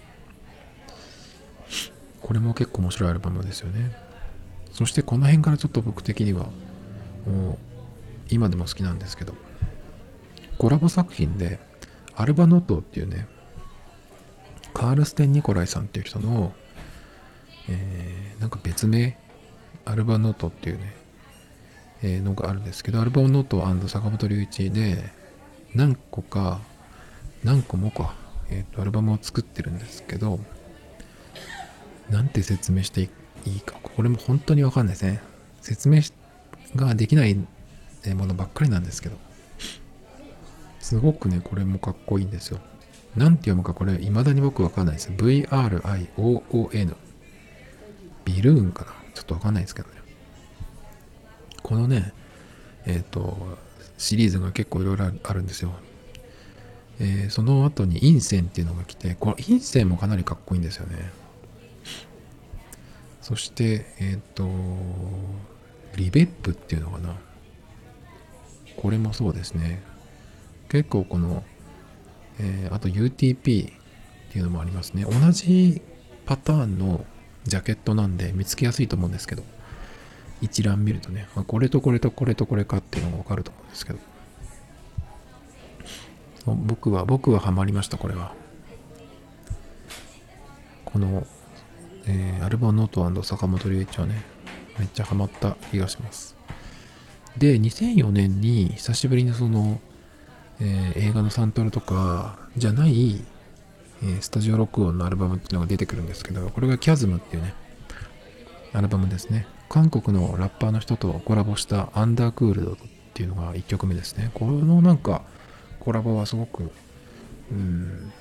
[2.20, 3.96] これも結構面白いアルバムですよね。
[4.72, 6.46] そしてこの辺からちょっと僕的には、
[7.26, 7.58] もう
[8.30, 9.34] 今でも好きなんですけど、
[10.58, 11.58] コラボ作品で、
[12.14, 13.26] アルバノットっていうね、
[14.74, 16.52] カールステン・ニコライさんっていう人の、
[17.70, 19.16] えー、なんか別名、
[19.84, 20.94] アルバノートっていうね、
[22.02, 25.04] えー、のがあるんですけど、アルバノート坂本龍一で、
[25.74, 26.60] 何個か、
[27.44, 28.14] 何個もか、
[28.50, 30.40] えっ、ー、と、アルバムを作ってるんですけど、
[32.10, 35.22] なんて説明していいか、これも本当にわかんないですね。
[35.60, 36.00] 説明
[36.74, 37.34] ができない
[38.14, 39.16] ものばっかりなんですけど、
[40.80, 42.58] すごくね、これもかっこいいんですよ。
[43.16, 45.10] なんて読むかこれ、未だに僕わかんないです。
[45.10, 46.96] VRIOON。
[48.24, 48.92] ビルーンかな？
[49.14, 49.94] ちょっとわかんないですけどね。
[51.62, 52.12] このね、
[52.86, 53.58] えっ、ー、と、
[53.98, 55.72] シリーズが結構いろいろあるんですよ。
[56.98, 61.10] えー、その後に陰線っていうのが来て、この陰線もかなりかっこいいんですよね。
[63.20, 64.48] そして、えっ、ー、と、
[65.96, 67.14] リベップっていうのかな？
[68.76, 69.82] これもそうですね。
[70.68, 71.42] 結構この、
[72.38, 73.72] えー、あと UTP っ
[74.32, 75.04] ていうのもありますね。
[75.04, 75.82] 同じ
[76.24, 77.04] パターンの
[77.44, 79.42] ジャケットなんで見つけやすいと思うんですけど、
[80.40, 83.98] 一覧見るとね、あこれとこれとこれとこれかっていうのがわかると思うんですけど、
[86.46, 88.32] 僕は、僕はハマりました、これは。
[90.84, 91.26] この、
[92.06, 94.22] えー、アルバノート坂本龍一はね、
[94.78, 96.36] めっちゃハマった気がします。
[97.36, 99.80] で、2004年に久しぶりにその、
[100.60, 103.22] えー、映画のサントラとかじゃない、
[104.02, 107.54] え、スタジオ録音のアルバムっていうのが出てくるんですけど、これがキャズムっていうね、
[108.72, 109.46] アルバムですね。
[109.68, 112.76] 韓国のラッパーの人とコラボしたアンダークールドっ
[113.14, 114.30] ていうのが1曲目ですね。
[114.34, 115.22] このなんか
[115.78, 116.72] コラボはすごく、
[117.52, 118.12] うん、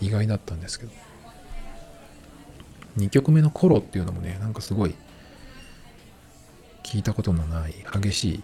[0.00, 0.92] 意外だったんですけど。
[2.96, 4.96] 2曲目の頃っていうのもね、なんかすごい
[6.82, 8.42] 聞いたことのない激しい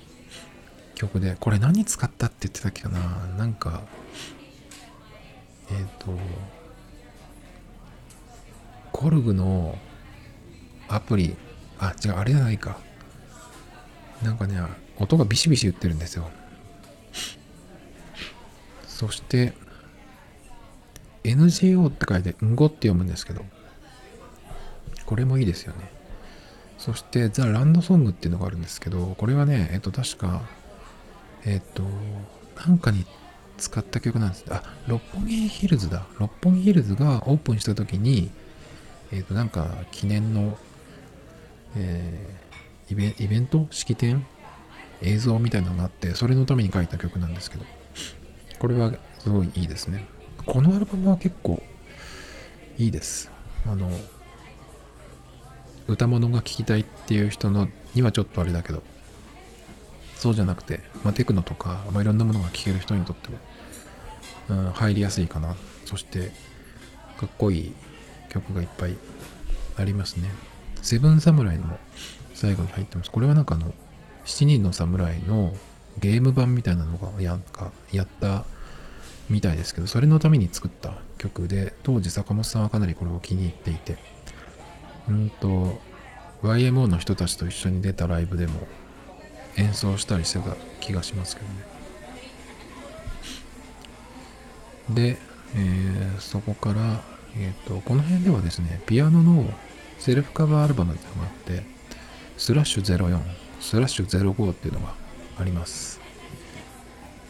[0.94, 3.00] 曲で、これ何使ったって言ってたっけかな？
[3.36, 3.82] なんか、
[5.70, 6.12] えっ、ー、と、
[8.92, 9.78] コルグの
[10.88, 11.36] アプリ、
[11.78, 12.78] あ、違う、あれじゃないか。
[14.22, 14.58] なんかね、
[14.98, 16.30] 音がビシビシ言ってるんですよ。
[18.86, 19.54] そして、
[21.24, 23.44] NGO って書いて、んごって読むんですけど、
[25.06, 25.90] これもいいですよね。
[26.78, 30.42] そして、ザ・ランドソングっていうのがあるんですけど、これはね、えっと、確か、
[31.44, 31.82] えっ、と、
[32.66, 33.04] なんかに
[33.56, 34.44] 使った曲なんです。
[34.50, 36.06] あ、六本木ヒルズだ。
[36.18, 38.30] 六本木ヒルズがオープンした時に、
[39.12, 40.58] えっ、と、なんか記念の、
[41.76, 43.66] えー、イベイベント？
[43.70, 44.26] 式典？
[45.02, 47.64] 映像みたいなのがあって、それのために書いた曲なんですけど、
[48.58, 50.06] これはすごいいいですね。
[50.46, 51.62] このアルバムは結構
[52.78, 53.30] いいです。
[53.66, 53.90] あの、
[55.86, 58.82] 歌物が聴きたいっていう人のにはちょっとあれだけど、
[60.24, 63.36] そうじゃなくて、まあ、テクノとか、まあ、いろんなものが聴ける人にとっても、
[64.48, 65.54] うん、入りやすいかな。
[65.84, 66.32] そして、
[67.18, 67.74] かっこいい
[68.30, 68.96] 曲がいっぱい
[69.76, 70.30] ありますね。
[70.80, 71.78] セブンサムライも
[72.32, 73.10] 最後に入ってます。
[73.10, 73.74] これはなんかあの、
[74.24, 75.52] 7人の侍の
[75.98, 78.46] ゲーム版みたいなのがやかやった
[79.28, 83.98] みたいですけど、それのために作った曲で、当時坂本さんはかなりこれを気に入っていて、
[85.06, 85.78] うんと、
[86.42, 88.66] YMO の人たちと一緒に出たライブでも
[89.56, 91.74] 演奏したりしてた気がしますけどね。
[94.90, 95.18] で、
[95.56, 97.02] えー、そこから、
[97.36, 99.46] えっ、ー、と、この辺ではですね、ピアノの
[99.98, 101.64] セルフカバーアルバムっていうのがあって、
[102.36, 103.20] スラッシュ04、
[103.60, 104.94] スラッシュ05っていうのが
[105.38, 106.00] あります。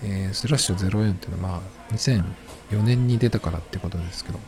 [0.03, 4.41] えー、スラッシュ04っていうのは、まあ、2004年に出たからってことですけど、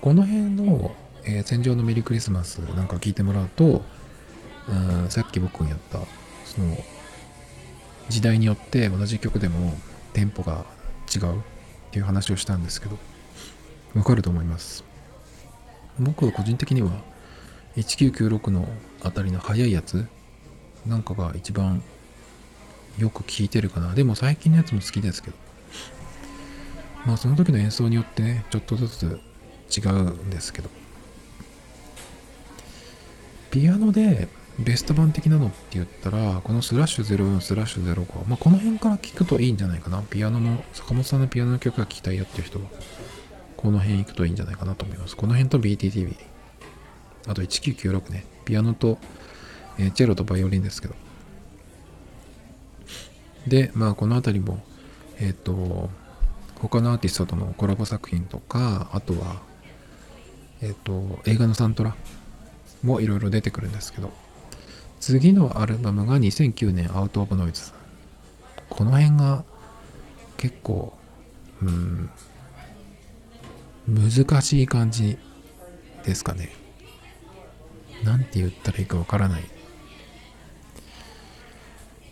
[0.00, 3.84] この辺の、えー、戦場のメリークリスマスなんか聞いてもらうと、
[4.68, 6.00] うん、さっき僕がやった
[6.54, 6.76] その
[8.08, 9.74] 時代によって同じ曲でも
[10.12, 10.64] テンポが
[11.14, 11.40] 違うっ
[11.90, 12.98] ていう話をしたんですけど
[13.94, 14.84] わかると思います。
[15.98, 16.90] 僕は個人的には
[17.76, 18.68] 1996の
[19.02, 20.06] あたりの速いやつ
[20.86, 21.82] なんかが一番
[22.98, 23.94] よく聴いてるかな。
[23.94, 25.36] でも最近のやつも好きですけど。
[27.06, 29.20] まあその時の演奏によってね、ちょっとずつ
[29.76, 30.70] 違うんですけど。
[33.50, 34.28] ピアノで
[34.58, 40.02] ベスト版的なのって言ったら、このスラッシュ04スラッシュ05、まあこの辺から聞くといいんじゃないかな。
[40.02, 42.64] ピアノの、坂本さんのピアノの曲が聴きたいよっていう人は、
[43.56, 45.16] この辺行くといいんじゃないかなと思います。
[45.16, 46.16] この辺と BTTV。
[47.28, 48.24] あと1996ね。
[48.44, 48.98] ピアノと、
[49.78, 50.94] えー、チェロとバイオリンですけど。
[53.46, 54.60] で、まあこの辺りも、
[55.20, 55.88] えっ、ー、と、
[56.56, 59.40] 他のアーティストとのコラボ作品とか、あとは、
[60.60, 61.94] えっ、ー、と、映画のサントラ
[62.82, 64.12] もいろいろ出てくるんですけど、
[65.00, 67.72] 次のアルバムが2009年アウト・オブ・ノイズ。
[68.68, 69.44] この辺が
[70.36, 70.92] 結構、
[71.62, 72.10] うん、
[73.88, 75.18] 難しい感じ
[76.04, 76.50] ですかね。
[78.04, 79.44] なんて言ったらいいかわからない。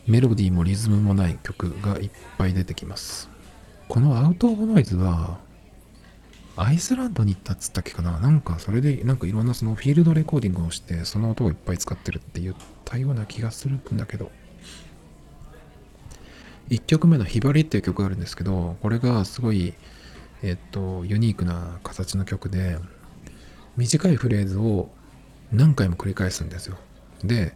[0.07, 3.28] メロディーもリズムもない曲がいっぱい出てきます。
[3.89, 5.39] このアウト・オブ・ノイズは、
[6.57, 14.30] アイスランドに行ったっつったっけかななんかそれでなんかいろんなそのフィールドレコーディングをしてその音をいっぱい使ってるって言ってたような気がするんだけど。
[16.68, 19.74] 1曲目の「ひばり」っていう曲があるんですけどこれがすごい
[20.43, 22.78] えっとユニークな形の曲で
[23.76, 24.91] 短いフレーズを
[25.53, 26.76] 何回も繰り返すんですよ。
[27.22, 27.55] で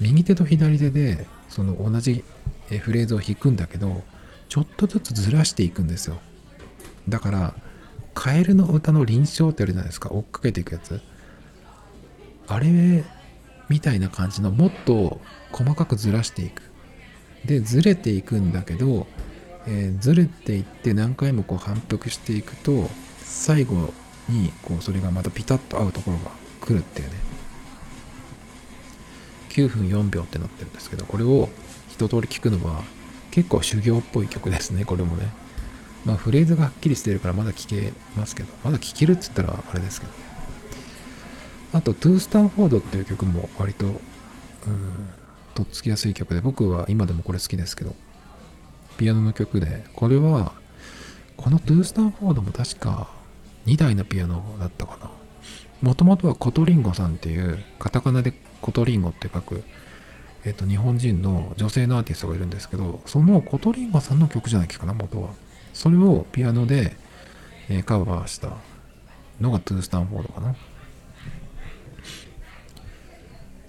[0.00, 2.24] 右手と左手でその同じ
[2.80, 4.02] フレーズを弾くんだけど
[4.48, 6.18] ちょっとずつずらしていくんですよ。
[7.08, 7.54] だから
[8.14, 10.10] カエルの歌の臨床ってあるじゃないですか。
[10.10, 11.00] 追っかけていくやつ。
[12.48, 13.04] あれ
[13.68, 15.20] みたいな感じのもっと
[15.52, 16.62] 細かくずらしていく。
[17.44, 19.06] でずれていくんだけど、
[19.66, 22.88] えー、ずれていって何回もこう反復していくと
[23.18, 23.92] 最後
[24.28, 27.14] にこうそれがまたピタッと合うところが来るっていうね。
[29.50, 31.50] 9分4秒ってなってるんですけどこれを
[31.90, 32.82] 一通り聞くのは
[33.30, 35.28] 結構修行っぽい曲ですねこれもね。
[36.04, 40.21] まあフレーズがはっきりしてるからまだ聴けますけど、まだ聴けるっつったらあれですけど。
[41.72, 43.96] あと、 To Stanford っていう曲も割と、うん、
[45.54, 47.94] とっつきやすい曲で、僕は今でもこれ好きですけど、
[48.98, 50.52] ピアノの曲で、これは、
[51.36, 53.08] この To Stanford も確か
[53.66, 55.10] 2台のピアノだったかな。
[55.80, 59.64] もともとはコトリンゴさんっていう、カタカナでコトリンゴって書く、
[60.44, 65.30] えっ、と、日本人の女性のアーティストがいるんですけど、そのコトリンゴさんの曲じゃないかな、元は。
[65.72, 66.96] それをピアノで、
[67.68, 68.58] えー、カバーした
[69.40, 70.54] のがトゥースタンフォードかな。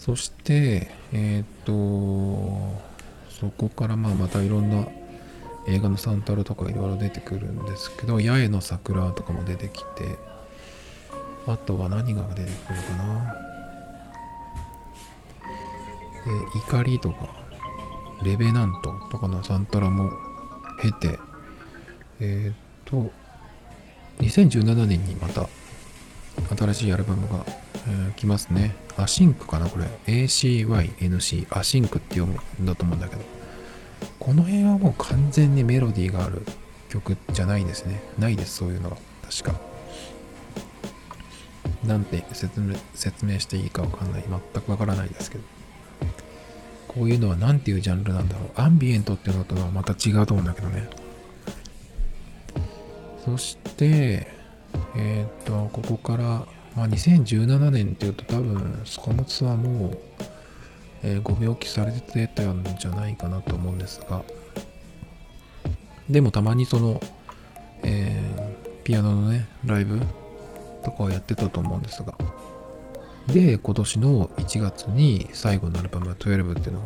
[0.03, 1.71] そして、えっ、と、
[3.29, 4.85] そこからまあまたいろんな
[5.65, 10.17] 映画のサンタルとかいろいろ出てくるんですけど、八重の桜とかも出てきて、
[11.47, 13.35] あとは何が出てくるかな。
[16.27, 17.29] え、怒りとか、
[18.23, 20.11] レベナントとかのサンタラも
[20.81, 21.17] 経て、
[22.19, 23.09] えっ、と、
[24.19, 25.47] 2017年にまた
[26.57, 28.82] 新しいアルバムが、えー、来ますね。
[28.97, 29.85] async かなこれ。
[30.07, 31.47] ACYNC。
[31.49, 33.21] アシンクって読むんだと思うんだけど。
[34.19, 36.43] この辺はもう完全にメロディーがある
[36.89, 38.01] 曲じゃないですね。
[38.19, 38.97] ないです、そういうのは。
[39.29, 39.59] 確か。
[41.85, 44.23] なんて説明説明していいかわかんない。
[44.53, 45.43] 全くわからないですけど。
[46.87, 48.49] こういうのは何ていうジャンルなんだろう。
[48.55, 50.87] アンビエントっていうのとはまた違うと思うんだけどね。
[53.25, 54.27] そして、
[54.95, 59.97] えっ、ー、と、ここから、まあ、2017年っていうと多分、坂本さんはもう、
[61.03, 64.23] えー、ご病気されてたんじゃないかなと思うんですが、
[66.09, 66.99] でもたまにその、
[67.83, 69.99] えー、ピアノのね、ライブ
[70.83, 72.15] とかをやってたと思うんですが、
[73.27, 76.81] で、今年の1月に最後のアルバム12っていうの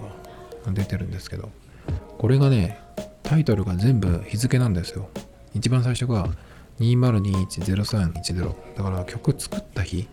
[0.65, 1.49] が出てるんですけど、
[2.17, 2.79] これがね、
[3.23, 5.09] タイトルが全部日付なんですよ。
[5.53, 6.29] 一番最初が
[6.79, 10.07] 2021-0310だから曲作った日？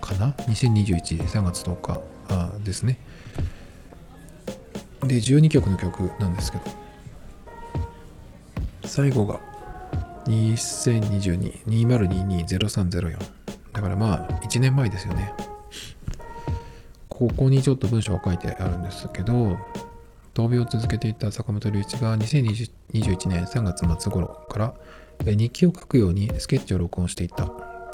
[0.00, 2.98] かな ?2021-3 月10日あですね。
[5.02, 6.64] で、12曲の曲なんですけど、
[8.84, 9.40] 最後が
[10.26, 13.18] 2022-2022-0304
[13.72, 15.34] だからまあ1年前ですよね。
[17.08, 19.58] ここにちょっと文章を書いてあるんですけど、
[20.34, 24.74] 闘病を続けていた坂本龍一が2021年3月末頃から
[25.24, 27.46] 日記を書くようにスケッチを録音していた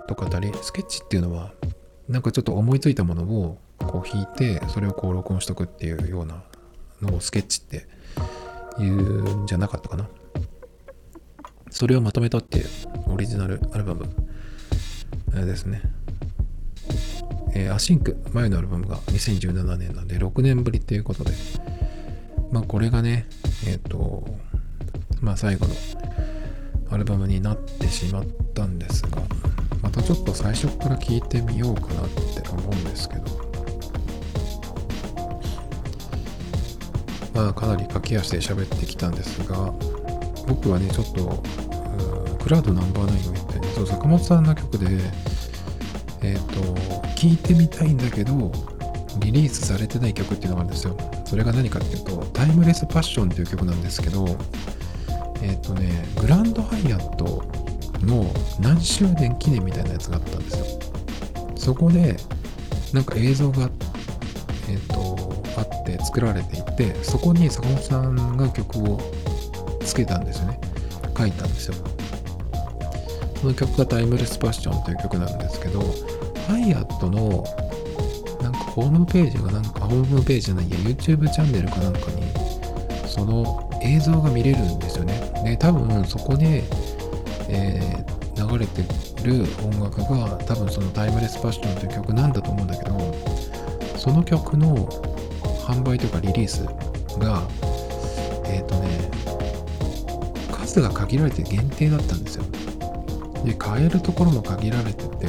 [0.06, 1.52] と語り、スケッチっていうのは
[2.08, 6.42] なんかちょっと思いついたものをこう弾いてそれをこう録音しとくっていうような
[7.00, 7.86] のをスケッチって
[8.78, 10.08] 言うんじゃなかったかな。
[11.70, 12.66] それをまとめたっていう
[13.08, 14.06] オリジナルアルバム
[15.32, 15.82] ですね。
[17.56, 21.32] えー、アシンク、前のアルバムが2017年なんで6年ぶりっていうことで、
[22.50, 23.26] まあこれがね、
[23.66, 24.24] えっ、ー、と、
[25.20, 25.74] まあ最後の
[26.90, 29.22] アルバムになってしまったんですが
[29.82, 33.44] またちょっと最初から聴いてみようかなって思うんですけど。
[37.34, 39.74] まあかなり駆け足で喋ってきたんですが
[40.46, 41.42] 僕はねちょっと
[42.42, 44.86] クラウドナンバーナインを言ってねそう坂本さんの曲で
[46.22, 48.52] えっ、ー、と聴いてみたいんだけど
[49.18, 50.96] リリースされてない曲っていうのがあるんですよ。
[51.24, 54.24] それが何かっていうとタイムレスパッションっていう曲なんですけど
[55.44, 57.44] えっ、ー、とねグランドハイアット
[58.00, 60.64] の何周年記念みたいなやつがあったんですよ。
[61.56, 62.16] そこで
[62.92, 63.70] なんか映像が
[64.68, 69.00] えっ、ー、とあって作られていてそこに坂本さんが曲を
[69.84, 70.58] つけたんですよね。
[71.16, 71.74] 書いたんですよ。
[73.40, 75.80] その曲がタイムレスパッションという曲なんですけど
[76.48, 77.44] ハイアットの
[78.40, 82.22] なんかホームページがなんかホームページじゃないや YouTube チャンネルかなんかに
[83.06, 85.23] その映像が見れるんですよね。
[85.44, 86.64] で多分そこで、
[87.48, 88.82] えー、流れて
[89.22, 93.14] る音楽が多分そのタイムレスパッションという曲なんだと思うんだけど
[93.96, 94.88] その曲の
[95.66, 96.64] 販売というかリリース
[97.18, 97.42] が
[98.46, 99.10] えっ、ー、とね
[100.50, 102.44] 数が限られて限定だったんですよ。
[103.44, 105.26] で買えるところも限られてて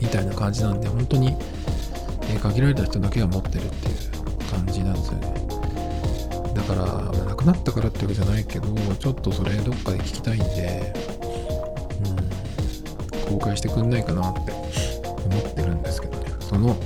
[0.00, 1.36] みたいな感じなんで本当に、
[2.30, 3.87] え、限られた人だけが持ってるって
[7.48, 10.92] なったからってわけじゃないけどちょっとそれどっかで聞きたいんで
[13.30, 16.26] うん公開してくんないかなって思ってるんですけどね。
[16.40, 16.76] その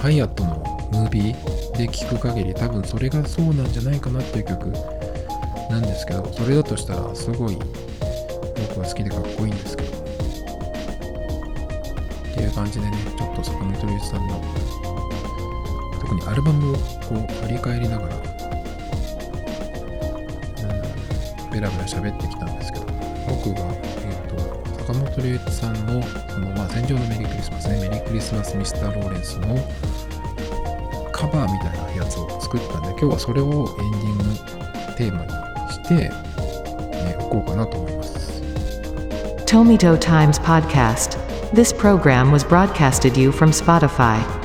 [0.00, 0.62] ハイアットの
[0.92, 4.68] ムービーで聞く限り多分それがそうなんじゃないかなっていう曲
[5.68, 7.70] なんですけどそれだとしたらすごい僕
[8.80, 9.90] は好きでかっこいいんですけど。
[9.90, 9.94] っ
[12.34, 14.40] ていう感じでねちょっと坂本龍一さんの
[16.00, 16.80] 特にアルバムをこ
[17.16, 18.21] う振り返りながら
[21.52, 22.86] ベラベラ喋ってきたんですけど
[23.28, 23.60] 僕が
[24.00, 29.56] えっ、ー、と坂本龍一さんのそのまあ戦場のメリークリスマスねメリークリスマスミスター・ローレンスの
[31.12, 34.24] カバーみたいなやつを作ったんで今日はそれをエンディング
[34.96, 36.10] テーマにして、
[36.94, 38.42] えー、おこうかなと思います
[39.46, 41.22] Tomito Times Podcast
[41.52, 44.41] This program was broadcasted you from Spotify.